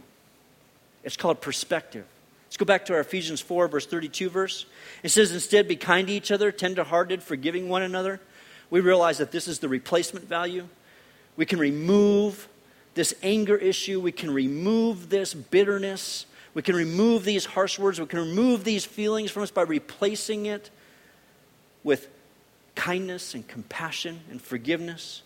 It's 1.04 1.16
called 1.16 1.40
perspective. 1.40 2.08
Let's 2.48 2.58
go 2.58 2.66
back 2.66 2.86
to 2.86 2.96
our 2.96 3.00
Ephesians 3.00 3.42
4, 3.42 3.68
verse 3.68 3.86
32 3.86 4.28
verse. 4.32 4.66
It 5.04 5.10
says, 5.10 5.32
Instead, 5.32 5.68
be 5.68 5.76
kind 5.76 6.08
to 6.08 6.14
each 6.14 6.32
other, 6.32 6.52
tenderhearted, 6.52 7.22
forgiving 7.22 7.70
one 7.70 7.84
another. 7.84 8.20
We 8.72 8.80
realize 8.80 9.20
that 9.20 9.32
this 9.32 9.48
is 9.48 9.60
the 9.60 9.70
replacement 9.70 10.28
value. 10.28 10.68
We 11.38 11.46
can 11.46 11.60
remove 11.60 12.50
this 12.96 13.14
anger 13.22 13.56
issue. 13.56 14.02
We 14.02 14.14
can 14.14 14.34
remove 14.34 15.12
this 15.12 15.36
bitterness. 15.36 16.26
We 16.56 16.64
can 16.64 16.76
remove 16.76 17.24
these 17.24 17.46
harsh 17.46 17.78
words. 17.78 18.00
We 18.00 18.08
can 18.08 18.18
remove 18.18 18.64
these 18.64 18.84
feelings 18.84 19.30
from 19.30 19.44
us 19.44 19.52
by 19.52 19.62
replacing 19.62 20.48
it 20.48 20.72
with 21.84 22.08
kindness 22.76 23.34
and 23.34 23.48
compassion 23.48 24.22
and 24.30 24.42
forgiveness, 24.42 25.22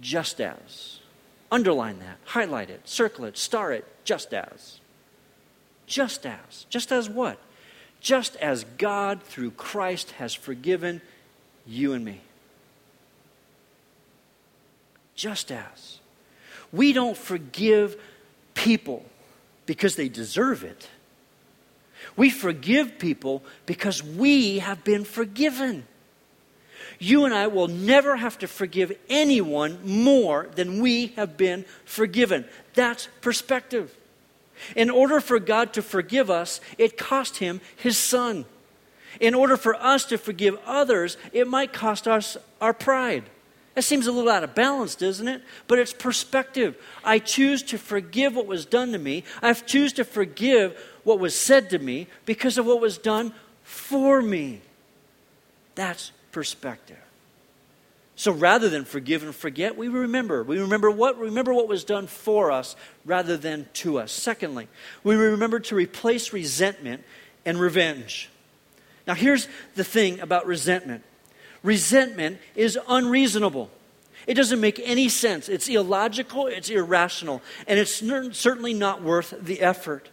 just 0.00 0.40
as. 0.40 1.00
Underline 1.50 1.98
that, 2.00 2.18
highlight 2.24 2.70
it, 2.70 2.88
circle 2.88 3.24
it, 3.24 3.36
star 3.38 3.72
it, 3.72 3.84
just 4.04 4.34
as. 4.34 4.80
Just 5.86 6.26
as. 6.26 6.66
Just 6.68 6.90
as 6.90 7.08
what? 7.08 7.38
just 8.06 8.36
as 8.36 8.64
God 8.78 9.20
through 9.22 9.50
Christ 9.52 10.12
has 10.12 10.32
forgiven 10.32 11.00
you 11.66 11.92
and 11.92 12.04
me. 12.04 12.20
Just 15.14 15.50
as. 15.50 15.98
We 16.72 16.92
don't 16.92 17.16
forgive 17.16 18.00
people 18.54 19.04
because 19.66 19.96
they 19.96 20.08
deserve 20.08 20.62
it. 20.62 20.88
We 22.14 22.30
forgive 22.30 22.98
people 22.98 23.42
because 23.66 24.02
we 24.02 24.58
have 24.60 24.84
been 24.84 25.04
forgiven. 25.04 25.86
You 26.98 27.24
and 27.24 27.34
I 27.34 27.46
will 27.48 27.68
never 27.68 28.16
have 28.16 28.38
to 28.38 28.46
forgive 28.46 28.96
anyone 29.08 29.78
more 29.84 30.48
than 30.54 30.80
we 30.80 31.08
have 31.08 31.36
been 31.36 31.64
forgiven. 31.84 32.46
That's 32.74 33.08
perspective. 33.20 33.94
In 34.74 34.88
order 34.88 35.20
for 35.20 35.38
God 35.38 35.74
to 35.74 35.82
forgive 35.82 36.30
us, 36.30 36.60
it 36.78 36.96
cost 36.96 37.38
him 37.38 37.60
his 37.76 37.98
son. 37.98 38.46
In 39.20 39.34
order 39.34 39.56
for 39.56 39.74
us 39.74 40.04
to 40.06 40.18
forgive 40.18 40.58
others, 40.66 41.16
it 41.32 41.46
might 41.46 41.72
cost 41.72 42.08
us 42.08 42.36
our 42.60 42.72
pride. 42.72 43.24
That 43.74 43.82
seems 43.82 44.06
a 44.06 44.12
little 44.12 44.30
out 44.30 44.42
of 44.42 44.54
balance, 44.54 44.94
doesn't 44.94 45.28
it? 45.28 45.42
But 45.66 45.78
it's 45.78 45.92
perspective. 45.92 46.76
I 47.04 47.18
choose 47.18 47.62
to 47.64 47.78
forgive 47.78 48.34
what 48.34 48.46
was 48.46 48.64
done 48.64 48.92
to 48.92 48.98
me. 48.98 49.24
I 49.42 49.52
choose 49.52 49.92
to 49.94 50.04
forgive 50.04 50.82
what 51.06 51.20
was 51.20 51.36
said 51.36 51.70
to 51.70 51.78
me 51.78 52.08
because 52.24 52.58
of 52.58 52.66
what 52.66 52.80
was 52.80 52.98
done 52.98 53.32
for 53.62 54.20
me. 54.20 54.60
That's 55.76 56.10
perspective. 56.32 56.98
So 58.16 58.32
rather 58.32 58.68
than 58.68 58.84
forgive 58.84 59.22
and 59.22 59.32
forget, 59.32 59.76
we 59.76 59.86
remember. 59.86 60.42
We 60.42 60.58
remember 60.58 60.90
what 60.90 61.16
remember 61.16 61.54
what 61.54 61.68
was 61.68 61.84
done 61.84 62.08
for 62.08 62.50
us 62.50 62.74
rather 63.04 63.36
than 63.36 63.68
to 63.74 64.00
us. 64.00 64.10
Secondly, 64.10 64.66
we 65.04 65.14
remember 65.14 65.60
to 65.60 65.76
replace 65.76 66.32
resentment 66.32 67.04
and 67.44 67.60
revenge. 67.60 68.28
Now 69.06 69.14
here's 69.14 69.46
the 69.76 69.84
thing 69.84 70.18
about 70.18 70.44
resentment. 70.44 71.04
Resentment 71.62 72.38
is 72.56 72.76
unreasonable. 72.88 73.70
It 74.26 74.34
doesn't 74.34 74.60
make 74.60 74.80
any 74.82 75.08
sense. 75.08 75.48
It's 75.48 75.68
illogical, 75.68 76.48
it's 76.48 76.68
irrational, 76.68 77.42
and 77.68 77.78
it's 77.78 78.02
certainly 78.36 78.74
not 78.74 79.02
worth 79.02 79.32
the 79.40 79.60
effort. 79.60 80.08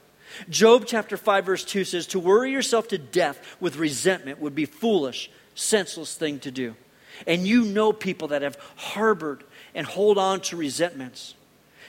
Job 0.49 0.85
chapter 0.85 1.17
5 1.17 1.45
verse 1.45 1.63
2 1.63 1.85
says 1.85 2.07
to 2.07 2.19
worry 2.19 2.51
yourself 2.51 2.87
to 2.89 2.97
death 2.97 3.57
with 3.59 3.77
resentment 3.77 4.39
would 4.39 4.55
be 4.55 4.65
foolish, 4.65 5.29
senseless 5.55 6.15
thing 6.15 6.39
to 6.39 6.51
do. 6.51 6.75
And 7.27 7.47
you 7.47 7.63
know 7.63 7.93
people 7.93 8.29
that 8.29 8.41
have 8.41 8.57
harbored 8.75 9.43
and 9.75 9.85
hold 9.85 10.17
on 10.17 10.41
to 10.41 10.57
resentments. 10.57 11.35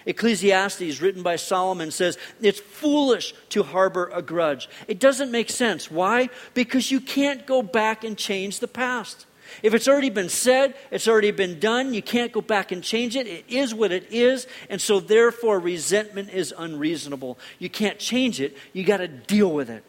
Ecclesiastes, 0.07 1.01
written 1.01 1.23
by 1.23 1.37
Solomon, 1.37 1.91
says 1.91 2.19
it's 2.43 2.61
foolish 2.61 3.35
to 3.51 3.63
harbor 3.63 4.11
a 4.13 4.21
grudge. 4.21 4.69
It 4.87 4.99
doesn't 4.99 5.31
make 5.31 5.49
sense. 5.49 5.91
Why? 5.91 6.29
Because 6.53 6.91
you 6.91 7.01
can't 7.01 7.47
go 7.47 7.63
back 7.63 8.05
and 8.05 8.17
change 8.17 8.61
the 8.61 8.69
past. 8.69 9.27
If 9.63 9.75
it's 9.75 9.89
already 9.89 10.11
been 10.11 10.29
said, 10.29 10.75
it's 10.91 11.09
already 11.09 11.31
been 11.31 11.59
done, 11.61 11.95
you 11.95 12.03
can't 12.03 12.33
go 12.33 12.41
back 12.41 12.73
and 12.73 12.83
change 12.83 13.17
it. 13.17 13.27
It 13.27 13.45
is 13.49 13.75
what 13.75 13.93
it 13.93 14.07
is, 14.11 14.47
and 14.69 14.81
so 14.81 15.01
therefore 15.01 15.59
resentment 15.59 16.31
is 16.31 16.53
unreasonable. 16.57 17.39
You 17.59 17.71
can't 17.71 17.99
change 17.99 18.41
it, 18.41 18.57
you 18.73 18.85
got 18.85 18.99
to 18.99 19.09
deal 19.09 19.53
with 19.53 19.71
it. 19.71 19.85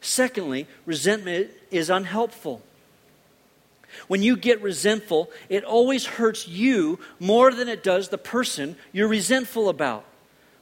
Secondly, 0.00 0.66
resentment 0.86 1.50
is 1.70 1.90
unhelpful. 1.90 2.62
When 4.06 4.22
you 4.22 4.36
get 4.36 4.62
resentful, 4.62 5.30
it 5.48 5.64
always 5.64 6.06
hurts 6.06 6.46
you 6.46 6.98
more 7.18 7.52
than 7.52 7.68
it 7.68 7.82
does 7.82 8.08
the 8.08 8.18
person 8.18 8.76
you're 8.92 9.08
resentful 9.08 9.68
about. 9.68 10.04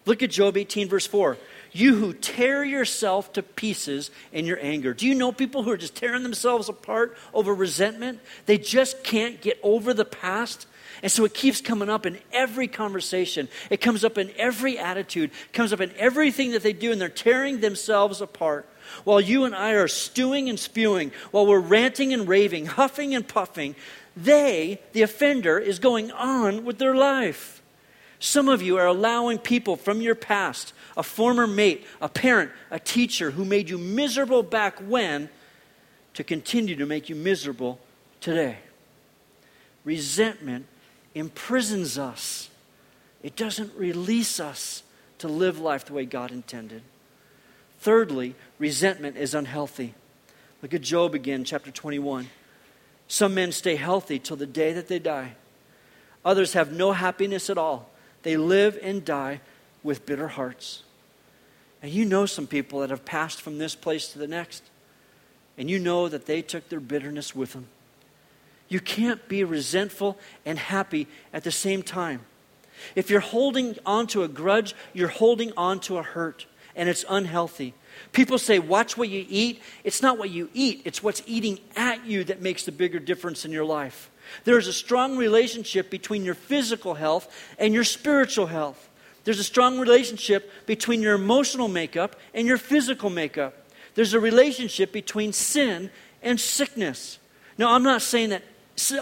Look 0.07 0.23
at 0.23 0.31
Job 0.31 0.57
18, 0.57 0.89
verse 0.89 1.07
4. 1.07 1.37
You 1.77 1.95
who 1.97 2.15
tear 2.15 2.65
yourself 2.65 3.35
to 3.35 3.43
pieces 3.43 4.11
in 4.33 4.47
your 4.47 4.59
anger. 4.63 4.95
Do 4.95 5.07
you 5.07 5.15
know 5.15 5.31
people 5.31 5.63
who 5.63 5.71
are 5.71 5.77
just 5.77 5.95
tearing 5.95 6.23
themselves 6.23 6.71
apart 6.71 7.19
over 7.35 7.55
resentment? 7.55 8.21
They 8.47 8.57
just 8.57 9.05
can't 9.05 9.43
get 9.43 9.61
over 9.63 9.93
the 9.93 10.07
past. 10.07 10.67
And 11.03 11.13
so 11.13 11.27
it 11.27 11.35
keeps 11.35 11.61
coming 11.61 11.91
up 11.91 12.07
in 12.07 12.19
every 12.33 12.67
conversation. 12.67 13.51
It 13.69 13.83
comes 13.83 14.07
up 14.07 14.17
in 14.17 14.33
every 14.39 14.79
attitude, 14.79 15.31
it 15.49 15.53
comes 15.53 15.75
up 15.75 15.83
in 15.83 15.93
everything 15.99 16.53
that 16.53 16.63
they 16.63 16.73
do, 16.73 16.93
and 16.93 16.99
they're 16.99 17.11
tearing 17.11 17.61
themselves 17.61 18.23
apart. 18.23 18.67
While 19.05 19.21
you 19.21 19.45
and 19.45 19.55
I 19.55 19.73
are 19.73 19.87
stewing 19.87 20.49
and 20.49 20.59
spewing, 20.59 21.13
while 21.31 21.45
we're 21.45 21.61
ranting 21.61 22.15
and 22.15 22.27
raving, 22.27 22.65
huffing 22.65 23.15
and 23.15 23.29
puffing, 23.29 23.77
they, 24.17 24.81
the 24.95 25.03
offender, 25.03 25.59
is 25.59 25.79
going 25.79 26.11
on 26.11 26.65
with 26.65 26.79
their 26.79 26.95
life. 26.95 27.61
Some 28.19 28.49
of 28.49 28.63
you 28.63 28.79
are 28.79 28.87
allowing 28.87 29.39
people 29.39 29.77
from 29.77 30.01
your 30.01 30.15
past, 30.15 30.73
a 30.97 31.03
former 31.03 31.47
mate, 31.47 31.87
a 32.01 32.09
parent, 32.09 32.51
a 32.71 32.79
teacher 32.79 33.31
who 33.31 33.45
made 33.45 33.69
you 33.69 33.79
miserable 33.79 34.43
back 34.43 34.79
when, 34.81 35.29
to 36.15 36.25
continue 36.25 36.77
to 36.77 36.87
make 36.87 37.11
you 37.11 37.15
miserable 37.15 37.79
today. 38.21 38.57
Resentment 39.85 40.67
imprisons 41.15 41.99
us, 41.99 42.49
it 43.23 43.37
doesn't 43.37 43.75
release 43.77 44.41
us 44.41 44.83
to 45.19 45.29
live 45.29 45.59
life 45.59 45.85
the 45.85 45.93
way 45.93 46.05
God 46.05 46.31
intended. 46.31 46.83
Thirdly, 47.81 48.35
resentment 48.59 49.17
is 49.17 49.35
unhealthy. 49.35 49.95
Look 50.63 50.75
at 50.75 50.81
Job 50.81 51.15
again, 51.15 51.45
chapter 51.45 51.71
21. 51.71 52.29
Some 53.09 53.35
men 53.35 53.53
stay 53.53 53.77
healthy 53.77 54.19
till 54.19 54.37
the 54.37 54.47
day 54.47 54.73
that 54.73 54.89
they 54.89 54.99
die. 54.99 55.35
Others 56.25 56.55
have 56.55 56.73
no 56.73 56.93
happiness 56.93 57.49
at 57.51 57.59
all. 57.59 57.91
They 58.27 58.37
live 58.37 58.77
and 58.83 59.05
die 59.05 59.41
with 59.85 60.05
bitter 60.05 60.27
hearts. 60.27 60.83
And 61.81 61.93
you 61.93 62.05
know 62.05 62.27
some 62.27 62.49
people 62.49 62.81
that 62.81 62.91
have 62.91 63.05
passed 63.05 63.41
from 63.41 63.59
this 63.59 63.77
place 63.77 64.09
to 64.09 64.19
the 64.19 64.27
next. 64.27 64.65
And 65.57 65.71
you 65.71 65.79
know 65.79 66.09
that 66.09 66.27
they 66.27 66.43
took 66.43 66.69
their 66.69 66.81
bitterness 66.81 67.37
with 67.37 67.53
them. 67.53 67.69
You 68.69 68.81
can't 68.81 69.29
be 69.29 69.45
resentful 69.45 70.19
and 70.45 70.59
happy 70.59 71.07
at 71.33 71.45
the 71.45 71.53
same 71.53 71.85
time. 71.85 72.23
If 72.97 73.11
you're 73.11 73.21
holding 73.21 73.79
on 73.87 74.09
to 74.09 74.25
a 74.25 74.29
grudge, 74.29 74.75
you're 74.93 75.07
holding 75.07 75.53
on 75.57 75.79
to 75.83 75.99
a 75.99 76.03
hurt 76.03 76.47
and 76.75 76.89
it's 76.89 77.05
unhealthy. 77.09 77.75
People 78.11 78.39
say, 78.39 78.59
watch 78.59 78.99
what 78.99 79.09
you 79.09 79.25
eat. 79.29 79.63
It's 79.85 80.03
not 80.03 80.19
what 80.19 80.31
you 80.31 80.51
eat, 80.53 80.83
it's 80.85 81.01
what's 81.01 81.23
eating 81.27 81.61
at 81.77 82.05
you 82.05 82.25
that 82.25 82.43
makes 82.43 82.65
the 82.65 82.73
bigger 82.73 82.99
difference 82.99 83.45
in 83.45 83.53
your 83.53 83.65
life. 83.65 84.11
There's 84.45 84.67
a 84.67 84.73
strong 84.73 85.17
relationship 85.17 85.91
between 85.91 86.25
your 86.25 86.35
physical 86.35 86.95
health 86.95 87.33
and 87.59 87.73
your 87.73 87.85
spiritual 87.85 88.47
health. 88.47 88.89
There's 89.25 89.41
a 89.41 89.45
strong 89.45 89.81
relationship 89.81 90.51
between 90.67 91.03
your 91.03 91.15
emotional 91.15 91.69
makeup 91.69 92.17
and 92.33 92.47
your 92.47 92.59
physical 92.59 93.11
makeup. 93.11 93.55
There's 93.95 94.15
a 94.15 94.21
relationship 94.21 94.93
between 94.93 95.33
sin 95.33 95.91
and 96.23 96.39
sickness. 96.39 97.19
Now, 97.59 97.73
I'm 97.73 97.83
not 97.83 98.03
saying 98.03 98.31
that 98.31 98.43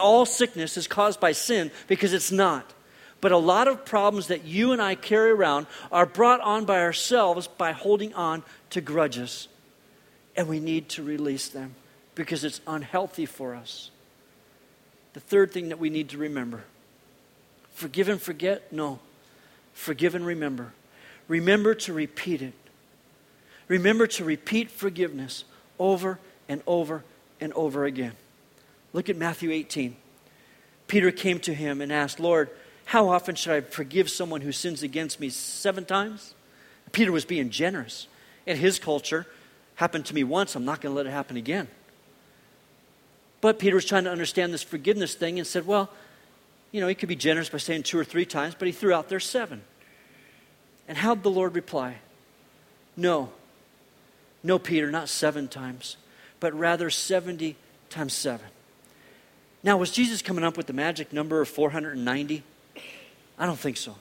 all 0.01 0.25
sickness 0.25 0.77
is 0.77 0.87
caused 0.87 1.21
by 1.21 1.33
sin 1.33 1.71
because 1.89 2.13
it's 2.13 2.33
not. 2.33 2.73
But 3.21 3.33
a 3.33 3.39
lot 3.39 3.69
of 3.69 3.85
problems 3.85 4.29
that 4.29 4.45
you 4.45 4.73
and 4.73 4.81
I 4.81 4.95
carry 4.95 5.31
around 5.31 5.67
are 5.91 6.07
brought 6.07 6.41
on 6.41 6.65
by 6.65 6.81
ourselves 6.81 7.49
by 7.49 7.73
holding 7.73 8.13
on 8.15 8.43
to 8.71 8.81
grudges. 8.81 9.49
And 10.37 10.49
we 10.49 10.61
need 10.61 10.89
to 10.91 11.03
release 11.03 11.49
them 11.49 11.75
because 12.15 12.45
it's 12.45 12.61
unhealthy 12.67 13.27
for 13.27 13.55
us. 13.55 13.91
The 15.15 15.21
third 15.21 15.53
thing 15.53 15.71
that 15.71 15.79
we 15.79 15.91
need 15.91 16.11
to 16.11 16.19
remember 16.19 16.65
forgive 17.73 18.09
and 18.09 18.23
forget? 18.23 18.73
No. 18.73 19.01
Forgive 19.73 20.15
and 20.15 20.25
remember. 20.25 20.73
Remember 21.27 21.75
to 21.75 21.93
repeat 21.93 22.43
it. 22.43 22.53
Remember 23.67 24.07
to 24.07 24.25
repeat 24.25 24.71
forgiveness 24.71 25.45
over 25.79 26.21
and 26.49 26.63
over 26.67 27.03
and 27.41 27.53
over 27.55 27.85
again. 27.85 28.13
Look 28.93 29.09
at 29.09 29.17
Matthew 29.17 29.51
18. 29.51 29.97
Peter 30.87 31.11
came 31.11 31.41
to 31.41 31.55
him 31.55 31.81
and 31.81 31.93
asked, 31.93 32.21
Lord, 32.21 32.51
how 32.85 33.09
often 33.09 33.35
should 33.35 33.53
I 33.53 33.61
forgive 33.63 34.11
someone 34.11 34.43
who 34.43 34.53
sins 34.53 34.83
against 34.83 35.19
me? 35.19 35.31
Seven 35.31 35.85
times? 35.85 36.35
Peter 36.93 37.11
was 37.11 37.25
being 37.25 37.51
generous. 37.51 38.07
In 38.47 38.57
his 38.57 38.79
culture, 38.79 39.27
happened 39.77 40.07
to 40.07 40.15
me 40.15 40.23
once, 40.23 40.55
I'm 40.55 40.65
not 40.65 40.81
going 40.81 40.93
to 40.93 40.97
let 40.97 41.07
it 41.07 41.11
happen 41.11 41.37
again. 41.37 41.69
But 43.45 43.59
Peter 43.59 43.75
was 43.75 43.85
trying 43.85 44.05
to 44.05 44.11
understand 44.11 44.55
this 44.55 44.63
forgiveness 44.63 45.13
thing 45.13 45.39
and 45.39 45.47
said, 45.47 45.67
well, 45.67 45.91
you 46.73 46.81
know, 46.81 46.89
he 46.89 46.95
could 46.95 47.11
be 47.11 47.15
generous 47.15 47.51
by 47.51 47.59
saying 47.59 47.83
two 47.83 47.99
or 47.99 48.03
three 48.05 48.25
times, 48.25 48.55
but 48.59 48.65
he 48.65 48.73
threw 48.73 48.95
out 48.95 49.11
there 49.11 49.21
seven. 49.21 49.61
And 50.89 50.97
how'd 50.97 51.23
the 51.23 51.31
Lord 51.31 51.55
reply? 51.55 51.97
No. 52.97 53.33
No, 54.43 54.59
Peter, 54.59 54.91
not 54.91 55.11
seven 55.11 55.47
times, 55.47 55.99
but 56.41 56.59
rather 56.59 56.89
70 56.89 57.55
times 57.91 58.15
seven. 58.15 58.47
Now, 59.63 59.77
was 59.77 59.91
Jesus 59.91 60.23
coming 60.23 60.43
up 60.43 60.57
with 60.57 60.67
the 60.67 60.73
magic 60.73 61.13
number 61.13 61.43
of 61.43 61.49
490? 61.51 62.43
I 63.39 63.45
don't 63.45 63.59
think 63.59 63.77
so. 63.77 63.95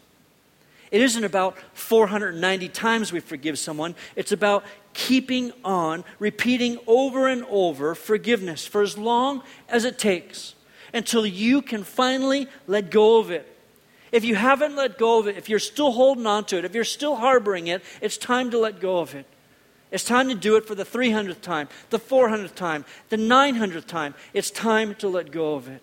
It 0.90 1.02
isn't 1.02 1.24
about 1.26 1.58
490 1.74 2.70
times 2.70 3.12
we 3.12 3.20
forgive 3.20 3.60
someone. 3.60 3.96
It's 4.16 4.32
about 4.32 4.64
keeping 4.94 5.52
on, 5.64 6.04
repeating 6.20 6.80
over 6.88 7.28
and 7.28 7.46
over 7.50 7.96
forgiveness 7.96 8.66
for 8.66 8.82
as 8.82 8.98
long 8.98 9.44
as 9.70 9.86
it 9.86 9.98
takes 9.98 10.56
until 10.94 11.26
you 11.26 11.62
can 11.62 11.84
finally 11.84 12.48
let 12.68 12.90
go 12.92 13.18
of 13.18 13.32
it. 13.32 13.50
If 14.12 14.24
you 14.24 14.36
haven't 14.36 14.76
let 14.76 15.00
go 15.00 15.20
of 15.20 15.28
it, 15.28 15.38
if 15.38 15.50
you're 15.50 15.58
still 15.58 15.92
holding 15.92 16.28
on 16.28 16.46
to 16.46 16.58
it, 16.60 16.66
if 16.66 16.76
you're 16.76 16.84
still 16.84 17.16
harboring 17.16 17.68
it, 17.68 17.82
it's 18.00 18.18
time 18.18 18.52
to 18.52 18.60
let 18.60 18.80
go 18.80 19.00
of 19.00 19.16
it. 19.16 19.26
It's 19.92 20.04
time 20.04 20.30
to 20.30 20.36
do 20.36 20.56
it 20.56 20.68
for 20.68 20.76
the 20.76 20.86
300th 20.86 21.42
time, 21.42 21.68
the 21.90 22.00
400th 22.00 22.56
time, 22.56 22.86
the 23.10 23.18
900th 23.18 23.86
time. 23.86 24.16
It's 24.34 24.50
time 24.50 24.96
to 24.96 25.08
let 25.08 25.32
go 25.32 25.56
of 25.56 25.68
it. 25.68 25.82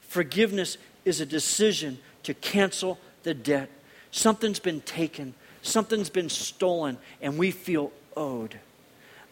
Forgiveness 0.00 0.76
is 1.04 1.20
a 1.20 1.26
decision 1.26 1.98
to 2.22 2.34
cancel 2.34 2.98
the 3.22 3.34
debt. 3.34 3.70
Something's 4.10 4.58
been 4.58 4.82
taken, 4.82 5.34
something's 5.62 6.10
been 6.10 6.28
stolen, 6.28 6.98
and 7.20 7.38
we 7.38 7.50
feel 7.50 7.92
owed. 8.16 8.58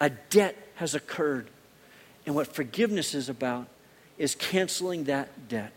A 0.01 0.11
debt 0.11 0.57
has 0.77 0.95
occurred. 0.95 1.49
And 2.27 2.35
what 2.35 2.47
forgiveness 2.47 3.14
is 3.14 3.29
about 3.29 3.66
is 4.19 4.35
canceling 4.35 5.05
that 5.05 5.49
debt. 5.49 5.73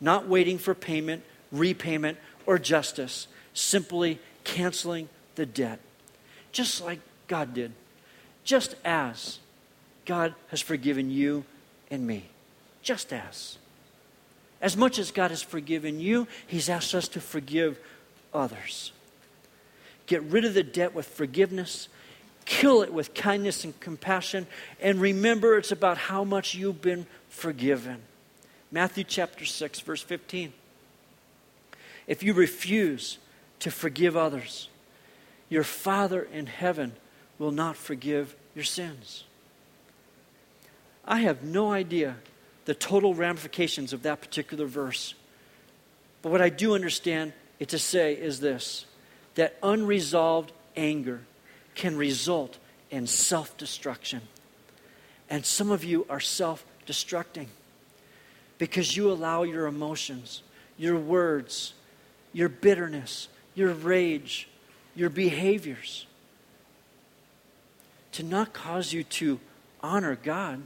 Not 0.00 0.28
waiting 0.28 0.58
for 0.58 0.74
payment, 0.74 1.22
repayment, 1.50 2.18
or 2.46 2.58
justice, 2.58 3.26
simply 3.54 4.18
canceling 4.44 5.08
the 5.34 5.46
debt. 5.46 5.80
Just 6.52 6.82
like 6.82 7.00
God 7.26 7.54
did. 7.54 7.72
Just 8.44 8.74
as 8.84 9.38
God 10.06 10.34
has 10.48 10.60
forgiven 10.60 11.10
you 11.10 11.44
and 11.90 12.06
me. 12.06 12.24
Just 12.82 13.12
as. 13.12 13.58
As 14.60 14.76
much 14.76 14.98
as 14.98 15.10
God 15.10 15.30
has 15.30 15.42
forgiven 15.42 16.00
you, 16.00 16.26
He's 16.46 16.68
asked 16.68 16.94
us 16.94 17.08
to 17.08 17.20
forgive 17.20 17.78
others. 18.32 18.92
Get 20.06 20.22
rid 20.22 20.44
of 20.44 20.54
the 20.54 20.62
debt 20.62 20.94
with 20.94 21.06
forgiveness, 21.06 21.88
kill 22.48 22.80
it 22.82 22.92
with 22.92 23.12
kindness 23.12 23.62
and 23.62 23.78
compassion, 23.78 24.46
and 24.80 25.00
remember 25.00 25.58
it's 25.58 25.70
about 25.70 25.98
how 25.98 26.24
much 26.24 26.54
you've 26.54 26.80
been 26.80 27.06
forgiven. 27.28 28.00
Matthew 28.72 29.04
chapter 29.04 29.44
6, 29.44 29.80
verse 29.80 30.02
15. 30.02 30.54
If 32.06 32.22
you 32.22 32.32
refuse 32.32 33.18
to 33.60 33.70
forgive 33.70 34.16
others, 34.16 34.70
your 35.50 35.62
Father 35.62 36.22
in 36.22 36.46
heaven 36.46 36.94
will 37.38 37.52
not 37.52 37.76
forgive 37.76 38.34
your 38.54 38.64
sins. 38.64 39.24
I 41.04 41.20
have 41.20 41.42
no 41.42 41.70
idea 41.70 42.16
the 42.64 42.74
total 42.74 43.14
ramifications 43.14 43.92
of 43.92 44.02
that 44.02 44.22
particular 44.22 44.64
verse. 44.64 45.14
But 46.22 46.32
what 46.32 46.40
I 46.40 46.48
do 46.48 46.74
understand 46.74 47.34
it 47.58 47.68
to 47.68 47.78
say 47.78 48.14
is 48.14 48.40
this 48.40 48.86
that 49.34 49.56
unresolved 49.62 50.50
anger 50.76 51.20
can 51.78 51.96
result 51.96 52.58
in 52.90 53.06
self 53.06 53.56
destruction. 53.56 54.20
And 55.30 55.46
some 55.46 55.70
of 55.70 55.84
you 55.84 56.04
are 56.10 56.20
self 56.20 56.66
destructing 56.86 57.46
because 58.58 58.96
you 58.96 59.10
allow 59.10 59.44
your 59.44 59.66
emotions, 59.66 60.42
your 60.76 60.96
words, 60.96 61.72
your 62.32 62.48
bitterness, 62.48 63.28
your 63.54 63.72
rage, 63.72 64.48
your 64.94 65.08
behaviors 65.08 66.06
to 68.12 68.22
not 68.24 68.52
cause 68.52 68.92
you 68.92 69.04
to 69.04 69.38
honor 69.80 70.18
God 70.22 70.62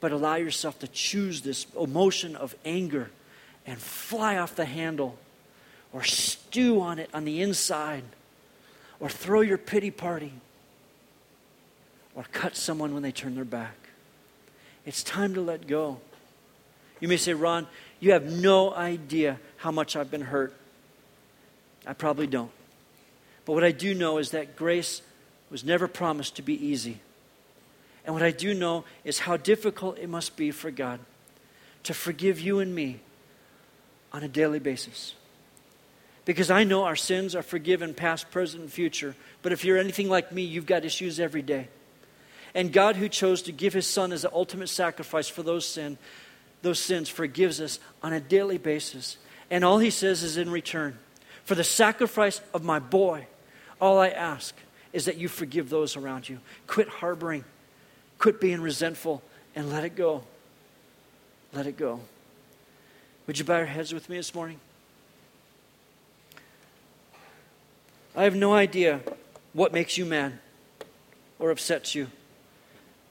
but 0.00 0.12
allow 0.12 0.36
yourself 0.36 0.78
to 0.78 0.86
choose 0.86 1.40
this 1.40 1.66
emotion 1.80 2.36
of 2.36 2.54
anger 2.64 3.10
and 3.66 3.78
fly 3.78 4.36
off 4.36 4.54
the 4.54 4.64
handle 4.64 5.18
or 5.92 6.04
stew 6.04 6.80
on 6.80 7.00
it 7.00 7.10
on 7.12 7.24
the 7.24 7.42
inside 7.42 8.04
or 9.00 9.08
throw 9.08 9.40
your 9.40 9.58
pity 9.58 9.90
party 9.90 10.32
or 12.14 12.24
cut 12.32 12.56
someone 12.56 12.94
when 12.94 13.02
they 13.02 13.12
turn 13.12 13.34
their 13.34 13.44
back. 13.44 13.76
It's 14.84 15.02
time 15.02 15.34
to 15.34 15.40
let 15.40 15.66
go. 15.66 15.98
You 17.00 17.08
may 17.08 17.16
say, 17.16 17.34
Ron, 17.34 17.66
you 18.00 18.12
have 18.12 18.24
no 18.24 18.74
idea 18.74 19.38
how 19.58 19.70
much 19.70 19.96
I've 19.96 20.10
been 20.10 20.22
hurt. 20.22 20.54
I 21.86 21.92
probably 21.92 22.26
don't. 22.26 22.50
But 23.44 23.52
what 23.52 23.64
I 23.64 23.72
do 23.72 23.94
know 23.94 24.18
is 24.18 24.32
that 24.32 24.56
grace 24.56 25.02
was 25.50 25.64
never 25.64 25.88
promised 25.88 26.36
to 26.36 26.42
be 26.42 26.54
easy. 26.66 27.00
And 28.04 28.14
what 28.14 28.22
I 28.22 28.30
do 28.30 28.54
know 28.54 28.84
is 29.04 29.20
how 29.20 29.36
difficult 29.36 29.98
it 29.98 30.08
must 30.08 30.36
be 30.36 30.50
for 30.50 30.70
God 30.70 31.00
to 31.84 31.94
forgive 31.94 32.40
you 32.40 32.58
and 32.58 32.74
me 32.74 33.00
on 34.12 34.22
a 34.22 34.28
daily 34.28 34.58
basis. 34.58 35.14
Because 36.28 36.50
I 36.50 36.64
know 36.64 36.84
our 36.84 36.94
sins 36.94 37.34
are 37.34 37.42
forgiven, 37.42 37.94
past, 37.94 38.30
present, 38.30 38.62
and 38.62 38.70
future. 38.70 39.14
But 39.40 39.52
if 39.52 39.64
you're 39.64 39.78
anything 39.78 40.10
like 40.10 40.30
me, 40.30 40.42
you've 40.42 40.66
got 40.66 40.84
issues 40.84 41.18
every 41.18 41.40
day. 41.40 41.68
And 42.54 42.70
God, 42.70 42.96
who 42.96 43.08
chose 43.08 43.40
to 43.42 43.52
give 43.52 43.72
his 43.72 43.86
son 43.86 44.12
as 44.12 44.20
the 44.22 44.32
ultimate 44.34 44.68
sacrifice 44.68 45.30
for 45.30 45.42
those 45.42 45.66
sin, 45.66 45.96
those 46.60 46.80
sins, 46.80 47.08
forgives 47.08 47.62
us 47.62 47.80
on 48.02 48.12
a 48.12 48.20
daily 48.20 48.58
basis. 48.58 49.16
And 49.50 49.64
all 49.64 49.78
he 49.78 49.88
says 49.88 50.22
is 50.22 50.36
in 50.36 50.50
return, 50.50 50.98
for 51.44 51.54
the 51.54 51.64
sacrifice 51.64 52.42
of 52.52 52.62
my 52.62 52.78
boy, 52.78 53.26
all 53.80 53.98
I 53.98 54.08
ask 54.08 54.54
is 54.92 55.06
that 55.06 55.16
you 55.16 55.28
forgive 55.28 55.70
those 55.70 55.96
around 55.96 56.28
you. 56.28 56.40
Quit 56.66 56.88
harboring 56.88 57.46
Quit 58.18 58.40
being 58.40 58.60
resentful 58.60 59.22
and 59.54 59.70
let 59.70 59.84
it 59.84 59.94
go. 59.96 60.24
Let 61.52 61.66
it 61.66 61.76
go. 61.76 62.00
Would 63.26 63.38
you 63.38 63.44
bow 63.44 63.58
your 63.58 63.66
heads 63.66 63.94
with 63.94 64.08
me 64.08 64.16
this 64.16 64.34
morning? 64.34 64.60
I 68.18 68.24
have 68.24 68.34
no 68.34 68.52
idea 68.52 69.00
what 69.52 69.72
makes 69.72 69.96
you 69.96 70.04
mad 70.04 70.40
or 71.38 71.52
upsets 71.52 71.94
you. 71.94 72.08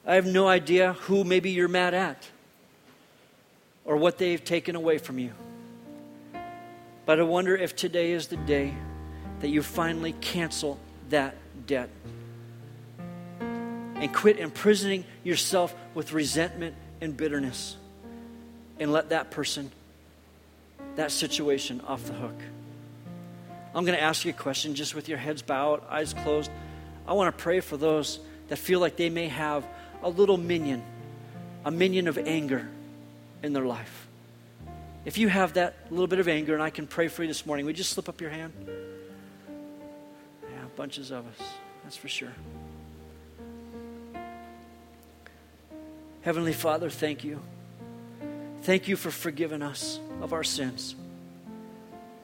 I 0.06 0.15
have 0.15 0.26
no 0.26 0.50
idea 0.50 0.93
who 1.04 1.24
maybe 1.24 1.52
you're 1.52 1.70
mad 1.70 1.93
at 1.93 2.28
or 3.86 3.96
what 3.96 4.17
they've 4.17 4.43
taken 4.43 4.76
away 4.76 4.98
from 4.98 5.17
you. 5.17 5.32
But 7.06 7.22
I 7.22 7.24
wonder 7.24 7.56
if 7.56 7.74
today 7.74 8.12
is 8.12 8.28
the 8.28 8.36
day 8.36 8.74
that 9.39 9.48
you 9.48 9.63
finally 9.63 10.12
cancel 10.12 10.78
that 11.08 11.36
debt 11.65 11.89
and 13.39 14.13
quit 14.13 14.39
imprisoning 14.39 15.06
yourself 15.24 15.74
with 15.93 16.12
resentment 16.12 16.76
and 17.00 17.15
bitterness 17.15 17.78
and 18.78 18.91
let 18.91 19.08
that 19.12 19.32
person, 19.32 19.72
that 20.98 21.13
situation 21.13 21.80
off 21.88 22.04
the 22.04 22.13
hook. 22.13 22.41
I'm 23.78 23.86
going 23.86 23.96
to 23.96 24.04
ask 24.04 24.26
you 24.26 24.32
a 24.32 24.34
question 24.34 24.74
just 24.74 24.96
with 24.96 25.08
your 25.08 25.20
heads 25.20 25.44
bowed, 25.44 25.84
eyes 25.88 26.12
closed. 26.12 26.50
I 27.08 27.13
want 27.13 27.38
to 27.38 27.44
pray 27.44 27.60
for 27.60 27.78
those 27.78 28.20
that 28.48 28.58
feel 28.58 28.80
like 28.80 28.96
they 28.96 29.12
may 29.12 29.28
have 29.28 29.63
a 30.02 30.10
little 30.10 30.38
minion, 30.38 30.82
a 31.63 31.70
minion 31.70 32.08
of 32.08 32.18
anger 32.18 32.68
in 33.44 33.54
their 33.54 33.68
life. 33.68 34.08
If 35.06 35.20
you 35.20 35.28
have 35.28 35.54
that 35.54 35.76
little 35.92 36.08
bit 36.08 36.18
of 36.18 36.28
anger, 36.28 36.56
and 36.56 36.63
I 36.63 36.72
can 36.72 36.88
pray 36.88 37.08
for 37.08 37.22
you 37.22 37.28
this 37.28 37.46
morning, 37.46 37.68
would 37.68 37.78
you 37.78 37.84
just 37.84 37.92
slip 37.92 38.10
up 38.10 38.20
your 38.20 38.32
hand? 38.32 38.52
Yeah, 38.68 40.66
bunches 40.76 41.12
of 41.12 41.28
us, 41.28 41.48
that's 41.84 41.96
for 41.96 42.08
sure. 42.08 42.34
Heavenly 46.24 46.54
Father, 46.54 46.90
thank 46.90 47.24
you. 47.24 47.40
Thank 48.63 48.88
you 48.88 48.96
for 48.96 49.12
forgiving 49.12 49.62
us 49.62 50.00
of 50.20 50.34
our 50.34 50.44
sins. 50.44 50.96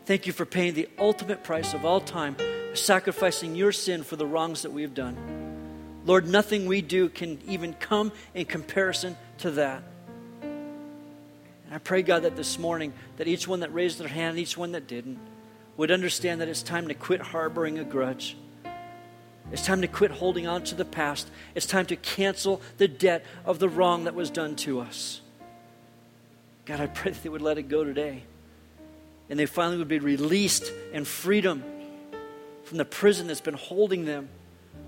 Thank 0.05 0.27
you 0.27 0.33
for 0.33 0.45
paying 0.45 0.73
the 0.73 0.89
ultimate 0.97 1.43
price 1.43 1.73
of 1.73 1.85
all 1.85 2.01
time, 2.01 2.35
sacrificing 2.73 3.55
your 3.55 3.71
sin 3.71 4.03
for 4.03 4.15
the 4.15 4.25
wrongs 4.25 4.63
that 4.63 4.71
we 4.71 4.81
have 4.81 4.93
done. 4.93 5.17
Lord, 6.05 6.27
nothing 6.27 6.65
we 6.65 6.81
do 6.81 7.07
can 7.07 7.39
even 7.47 7.73
come 7.73 8.11
in 8.33 8.45
comparison 8.45 9.15
to 9.39 9.51
that. 9.51 9.83
And 10.41 11.73
I 11.73 11.77
pray, 11.77 12.01
God, 12.01 12.23
that 12.23 12.35
this 12.35 12.59
morning, 12.59 12.93
that 13.17 13.27
each 13.27 13.47
one 13.47 13.61
that 13.61 13.73
raised 13.73 13.99
their 13.99 14.09
hand, 14.09 14.37
each 14.37 14.57
one 14.57 14.73
that 14.73 14.87
didn't, 14.87 15.19
would 15.77 15.91
understand 15.91 16.41
that 16.41 16.49
it's 16.49 16.63
time 16.63 16.89
to 16.89 16.93
quit 16.93 17.21
harboring 17.21 17.79
a 17.79 17.83
grudge 17.83 18.35
it's 19.51 19.65
time 19.65 19.81
to 19.81 19.87
quit 19.87 20.11
holding 20.11 20.47
on 20.47 20.63
to 20.63 20.75
the 20.75 20.85
past. 20.85 21.29
It's 21.53 21.65
time 21.65 21.85
to 21.87 21.95
cancel 21.95 22.61
the 22.77 22.87
debt 22.87 23.25
of 23.45 23.59
the 23.59 23.69
wrong 23.69 24.05
that 24.05 24.15
was 24.15 24.29
done 24.29 24.55
to 24.57 24.79
us. 24.79 25.21
God, 26.65 26.79
I 26.79 26.87
pray 26.87 27.11
that 27.11 27.21
they 27.21 27.29
would 27.29 27.41
let 27.41 27.57
it 27.57 27.63
go 27.63 27.83
today. 27.83 28.23
And 29.29 29.39
they 29.39 29.45
finally 29.45 29.77
would 29.77 29.87
be 29.87 29.99
released 29.99 30.71
in 30.91 31.05
freedom 31.05 31.63
from 32.63 32.77
the 32.77 32.85
prison 32.85 33.27
that's 33.27 33.41
been 33.41 33.53
holding 33.53 34.05
them 34.05 34.29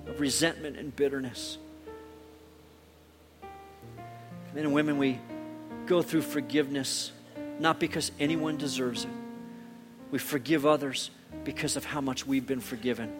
of 0.08 0.20
resentment 0.20 0.78
and 0.78 0.96
bitterness. 0.96 1.58
Men 4.54 4.66
and 4.66 4.74
women, 4.74 4.98
we 4.98 5.20
go 5.86 6.02
through 6.02 6.22
forgiveness 6.22 7.12
not 7.60 7.80
because 7.80 8.12
anyone 8.20 8.58
deserves 8.58 9.06
it. 9.06 9.12
We 10.12 10.20
forgive 10.20 10.66
others 10.66 11.12
because 11.44 11.76
of 11.76 11.86
how 11.86 12.02
much 12.02 12.26
we've 12.26 12.46
been 12.46 12.60
forgiven 12.60 13.14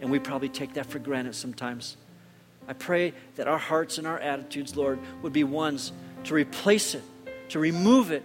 and 0.00 0.10
we 0.10 0.18
probably 0.18 0.48
take 0.48 0.74
that 0.74 0.86
for 0.86 0.98
granted 0.98 1.34
sometimes. 1.34 1.96
I 2.66 2.72
pray 2.72 3.12
that 3.36 3.46
our 3.46 3.58
hearts 3.58 3.98
and 3.98 4.06
our 4.06 4.18
attitudes, 4.18 4.76
Lord, 4.76 4.98
would 5.22 5.32
be 5.32 5.44
ones 5.44 5.92
to 6.24 6.34
replace 6.34 6.94
it, 6.94 7.02
to 7.50 7.58
remove 7.58 8.10
it 8.10 8.22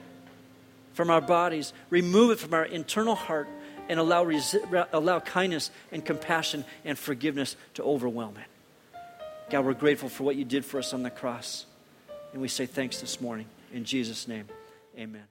from 1.00 1.10
our 1.10 1.22
bodies, 1.22 1.72
remove 1.90 2.30
it 2.30 2.40
from 2.40 2.54
our 2.54 2.66
internal 2.66 3.16
heart, 3.16 3.48
and 3.88 4.02
allow, 4.02 4.26
resi- 4.26 4.86
allow 4.92 5.22
kindness 5.22 5.72
and 5.94 6.04
compassion 6.04 6.66
and 6.84 7.00
forgiveness 7.00 7.56
to 7.76 7.84
overwhelm 7.84 8.36
it. 8.36 9.00
God, 9.50 9.64
we're 9.64 9.76
grateful 9.76 10.10
for 10.10 10.26
what 10.26 10.36
you 10.36 10.44
did 10.44 10.66
for 10.66 10.78
us 10.78 10.94
on 10.94 11.02
the 11.02 11.10
cross. 11.10 11.66
And 12.34 12.42
we 12.42 12.50
say 12.50 12.66
thanks 12.66 13.00
this 13.00 13.22
morning. 13.22 13.46
In 13.72 13.86
Jesus' 13.86 14.28
name, 14.28 14.50
amen. 14.98 15.30